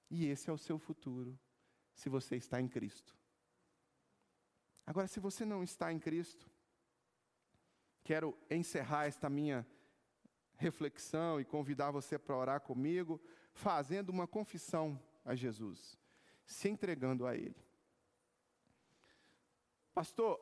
[0.09, 1.39] E esse é o seu futuro
[2.01, 3.15] se você está em Cristo.
[4.87, 6.49] Agora, se você não está em Cristo,
[8.03, 9.63] quero encerrar esta minha
[10.55, 13.21] reflexão e convidar você para orar comigo,
[13.53, 15.95] fazendo uma confissão a Jesus,
[16.43, 17.63] se entregando a Ele.
[19.93, 20.41] Pastor,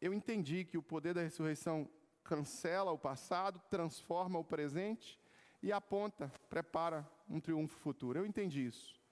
[0.00, 1.88] eu entendi que o poder da ressurreição
[2.24, 5.20] cancela o passado, transforma o presente
[5.62, 8.18] e aponta, prepara um triunfo futuro.
[8.18, 9.05] Eu entendi isso.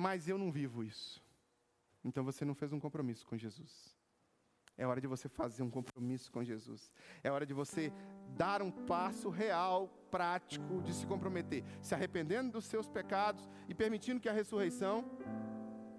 [0.00, 1.22] Mas eu não vivo isso.
[2.02, 3.94] Então você não fez um compromisso com Jesus.
[4.78, 6.90] É hora de você fazer um compromisso com Jesus.
[7.22, 7.92] É hora de você
[8.30, 14.22] dar um passo real, prático, de se comprometer, se arrependendo dos seus pecados e permitindo
[14.22, 15.04] que a ressurreição,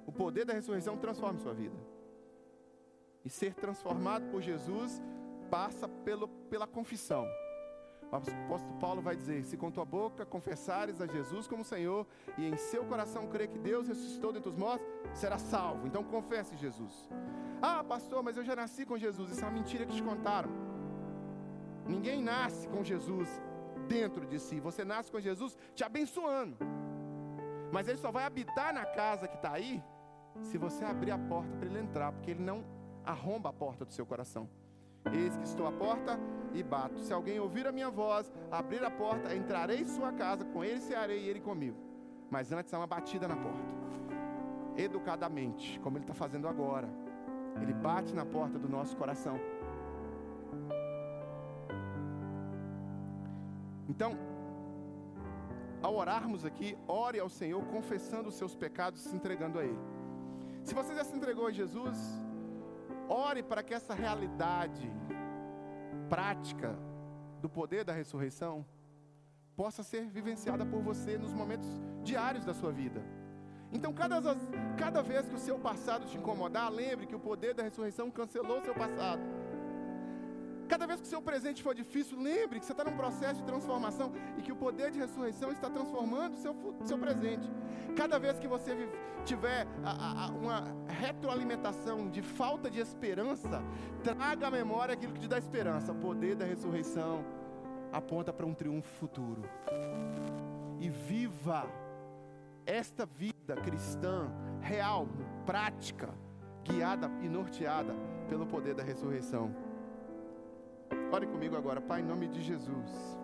[0.08, 1.78] o poder da ressurreição, transforme sua vida.
[3.24, 5.00] E ser transformado por Jesus
[5.52, 7.28] passa pelo, pela confissão.
[8.12, 12.06] O apóstolo Paulo vai dizer: Se com tua boca confessares a Jesus como Senhor
[12.38, 15.88] e em seu coração crer que Deus ressuscitou dentre os mortos, será salvo.
[15.88, 17.10] Então confesse Jesus.
[17.62, 19.32] Ah, pastor, mas eu já nasci com Jesus.
[19.32, 20.50] Isso é uma mentira que te contaram.
[21.88, 23.30] Ninguém nasce com Jesus
[23.88, 24.60] dentro de si.
[24.60, 26.58] Você nasce com Jesus te abençoando.
[27.72, 29.82] Mas ele só vai habitar na casa que está aí
[30.42, 32.66] se você abrir a porta para ele entrar, porque ele não
[33.06, 34.50] arromba a porta do seu coração.
[35.14, 36.20] Eis que estou à porta
[36.54, 37.00] e bato.
[37.00, 40.80] Se alguém ouvir a minha voz, abrir a porta, entrarei em sua casa, com ele
[40.80, 41.78] cearei e ele comigo.
[42.30, 43.82] Mas antes há uma batida na porta.
[44.78, 46.90] Educadamente, como ele está fazendo agora.
[47.62, 49.40] Ele bate na porta do nosso coração.
[53.90, 54.18] Então,
[55.82, 59.80] ao orarmos aqui, ore ao Senhor confessando os seus pecados e se entregando a Ele.
[60.64, 61.98] Se você já se entregou a Jesus,
[63.12, 64.90] Ore para que essa realidade
[66.12, 66.78] prática
[67.42, 68.66] do poder da ressurreição
[69.56, 71.70] possa ser vivenciada por você nos momentos
[72.04, 73.02] diários da sua vida.
[73.72, 74.20] Então, cada,
[74.78, 78.60] cada vez que o seu passado te incomodar, lembre que o poder da ressurreição cancelou
[78.60, 79.22] o seu passado.
[80.72, 83.44] Cada vez que o seu presente for difícil, lembre que você está num processo de
[83.46, 86.56] transformação e que o poder de ressurreição está transformando o seu,
[86.86, 87.46] seu presente.
[87.94, 88.90] Cada vez que você
[89.26, 93.62] tiver a, a, uma retroalimentação de falta de esperança,
[94.02, 95.92] traga à memória aquilo que te dá esperança.
[95.92, 97.26] O poder da ressurreição
[97.92, 99.44] aponta para um triunfo futuro.
[100.80, 101.70] E viva
[102.66, 105.06] esta vida cristã real,
[105.46, 106.08] prática,
[106.64, 107.94] guiada e norteada
[108.30, 109.54] pelo poder da ressurreição.
[111.12, 113.20] Ore comigo agora, Pai, em nome de Jesus.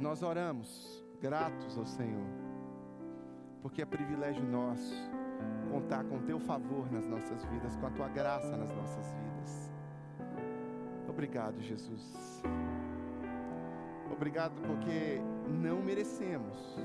[0.00, 2.26] Nós oramos, gratos ao Senhor,
[3.60, 4.94] porque é privilégio nosso
[5.70, 9.72] contar com Teu favor nas nossas vidas, com a Tua graça nas nossas vidas.
[11.06, 12.42] Obrigado, Jesus.
[14.10, 15.20] Obrigado porque
[15.62, 16.78] não merecemos.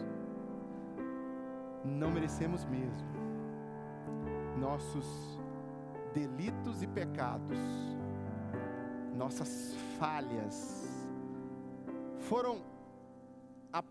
[1.85, 3.07] Não merecemos mesmo.
[4.59, 5.39] Nossos
[6.13, 7.59] delitos e pecados,
[9.13, 10.87] nossas falhas,
[12.19, 12.61] foram
[13.71, 13.83] a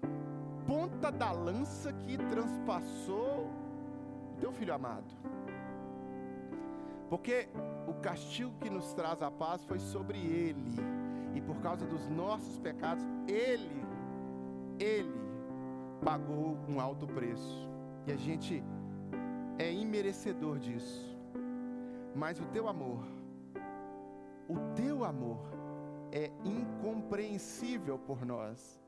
[0.66, 3.51] ponta da lança que transpassou
[4.41, 5.12] teu filho amado.
[7.09, 7.49] Porque
[7.87, 10.75] o castigo que nos traz a paz foi sobre ele,
[11.35, 13.85] e por causa dos nossos pecados, ele,
[14.79, 15.20] ele
[16.05, 17.68] pagou um alto preço.
[18.07, 18.62] E a gente
[19.59, 21.16] é imerecedor disso.
[22.14, 23.05] Mas o teu amor,
[24.49, 25.40] o teu amor
[26.11, 28.80] é incompreensível por nós.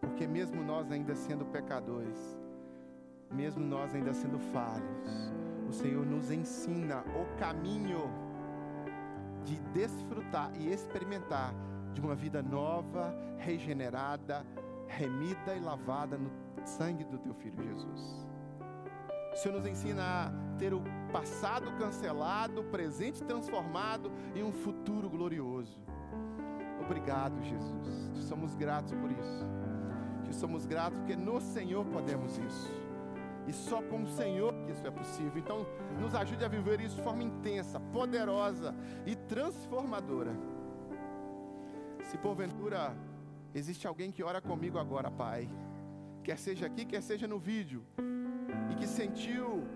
[0.00, 2.38] Porque mesmo nós ainda sendo pecadores,
[3.30, 5.32] mesmo nós ainda sendo falhos,
[5.68, 8.08] o Senhor nos ensina o caminho
[9.44, 11.54] de desfrutar e experimentar
[11.92, 14.46] de uma vida nova, regenerada,
[14.86, 16.30] remida e lavada no
[16.64, 18.26] sangue do teu filho Jesus.
[19.32, 25.78] O Senhor nos ensina a ter o passado cancelado, presente transformado em um futuro glorioso.
[26.80, 28.10] Obrigado, Jesus.
[28.14, 29.46] Te somos gratos por isso.
[30.24, 32.72] Te somos gratos porque no Senhor podemos isso.
[33.46, 35.32] E só com o Senhor que isso é possível.
[35.36, 35.66] Então,
[35.98, 38.74] nos ajude a viver isso de forma intensa, poderosa
[39.06, 40.32] e transformadora.
[42.04, 42.94] Se porventura
[43.54, 45.48] existe alguém que ora comigo agora, Pai,
[46.22, 47.82] quer seja aqui, quer seja no vídeo,
[48.70, 49.66] e que sentiu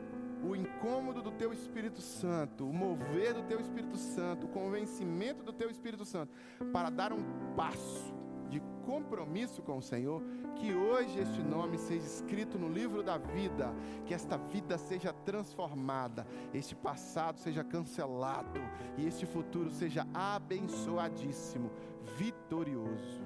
[0.45, 5.53] o incômodo do teu Espírito Santo, o mover do teu Espírito Santo, o convencimento do
[5.53, 6.33] teu Espírito Santo,
[6.73, 7.23] para dar um
[7.55, 8.13] passo
[8.51, 10.23] de compromisso com o Senhor,
[10.57, 13.73] que hoje este nome seja escrito no livro da vida,
[14.05, 18.61] que esta vida seja transformada, este passado seja cancelado
[18.99, 21.71] e este futuro seja abençoadíssimo,
[22.19, 23.23] vitorioso.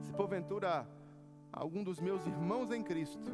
[0.00, 0.88] Se porventura
[1.52, 3.30] algum dos meus irmãos em Cristo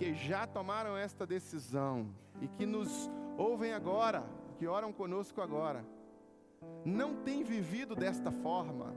[0.00, 2.08] que já tomaram esta decisão
[2.40, 4.24] e que nos ouvem agora,
[4.56, 5.84] que oram conosco agora,
[6.86, 8.94] não têm vivido desta forma,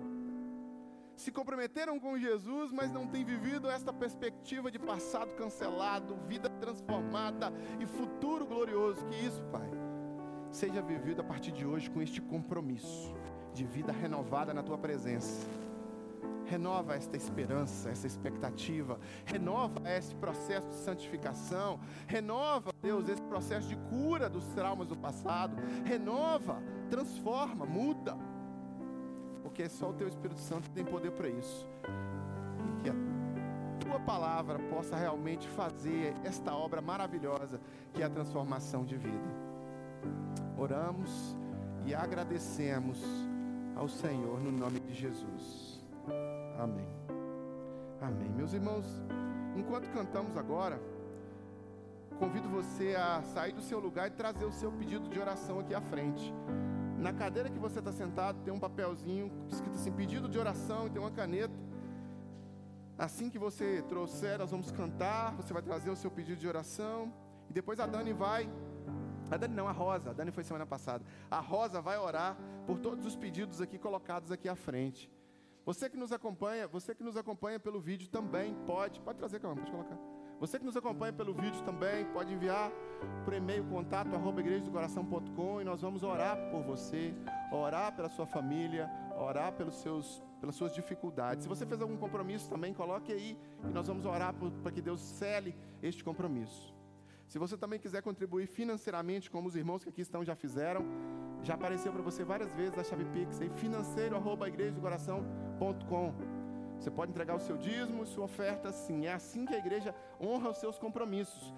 [1.17, 7.51] se comprometeram com Jesus, mas não têm vivido esta perspectiva de passado cancelado, vida transformada
[7.81, 9.05] e futuro glorioso.
[9.07, 9.69] Que isso, Pai,
[10.53, 13.13] seja vivido a partir de hoje com este compromisso
[13.53, 15.45] de vida renovada na tua presença
[16.45, 23.75] renova esta esperança, essa expectativa, renova esse processo de santificação, renova, Deus, esse processo de
[23.75, 25.55] cura dos traumas do passado,
[25.85, 28.17] renova, transforma, muda,
[29.41, 31.67] porque só o Teu Espírito Santo tem poder para isso,
[32.79, 32.95] e que a
[33.79, 37.59] Tua palavra possa realmente fazer esta obra maravilhosa
[37.93, 39.53] que é a transformação de vida.
[40.57, 41.35] Oramos
[41.85, 43.01] e agradecemos
[43.75, 45.72] ao Senhor no nome de Jesus.
[46.57, 46.87] Amém.
[48.01, 48.29] Amém.
[48.29, 48.85] Meus irmãos,
[49.55, 50.79] enquanto cantamos agora,
[52.19, 55.73] convido você a sair do seu lugar e trazer o seu pedido de oração aqui
[55.73, 56.33] à frente.
[56.97, 60.89] Na cadeira que você está sentado, tem um papelzinho escrito assim: pedido de oração, e
[60.89, 61.53] tem uma caneta.
[62.97, 65.35] Assim que você trouxer, nós vamos cantar.
[65.35, 67.11] Você vai trazer o seu pedido de oração.
[67.49, 68.49] E depois a Dani vai.
[69.31, 70.11] A Dani não, a Rosa.
[70.11, 71.03] A Dani foi semana passada.
[71.29, 72.37] A Rosa vai orar
[72.67, 75.11] por todos os pedidos aqui colocados aqui à frente.
[75.65, 79.55] Você que nos acompanha, você que nos acompanha pelo vídeo também pode, pode trazer, calma,
[79.55, 79.97] pode colocar.
[80.39, 82.69] Você que nos acompanha pelo vídeo também pode enviar
[83.23, 87.13] por e-mail contato arroba e nós vamos orar por você,
[87.49, 91.43] orar pela sua família, orar pelos seus, pelas suas dificuldades.
[91.43, 94.99] Se você fez algum compromisso também, coloque aí e nós vamos orar para que Deus
[94.99, 96.72] cele este compromisso.
[97.27, 100.85] Se você também quiser contribuir financeiramente, como os irmãos que aqui estão já fizeram,
[101.41, 106.13] já apareceu para você várias vezes a chave Pix aí, financeiro arroba igrejadocoração.com.
[106.79, 109.05] Você pode entregar o seu dízimo, sua oferta, sim.
[109.05, 111.53] É assim que a igreja honra os seus compromissos.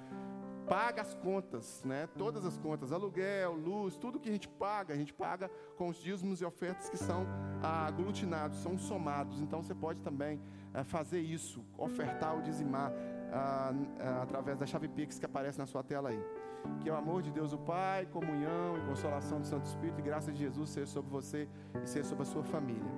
[0.68, 2.08] Paga as contas, né?
[2.18, 5.98] Todas as contas, aluguel, luz, tudo que a gente paga, a gente paga com os
[5.98, 7.28] dízimos e ofertas que são
[7.62, 9.42] ah, aglutinados, são somados.
[9.42, 10.42] Então você pode também
[10.74, 12.92] ah, fazer isso, ofertar ou dizimar
[13.36, 13.74] ah,
[14.22, 16.24] através da chave Pix que aparece na sua tela aí.
[16.80, 20.32] Que o amor de Deus, o Pai, comunhão e consolação do Santo Espírito e graça
[20.32, 21.48] de Jesus seja sobre você
[21.84, 22.92] e seja sobre a sua família.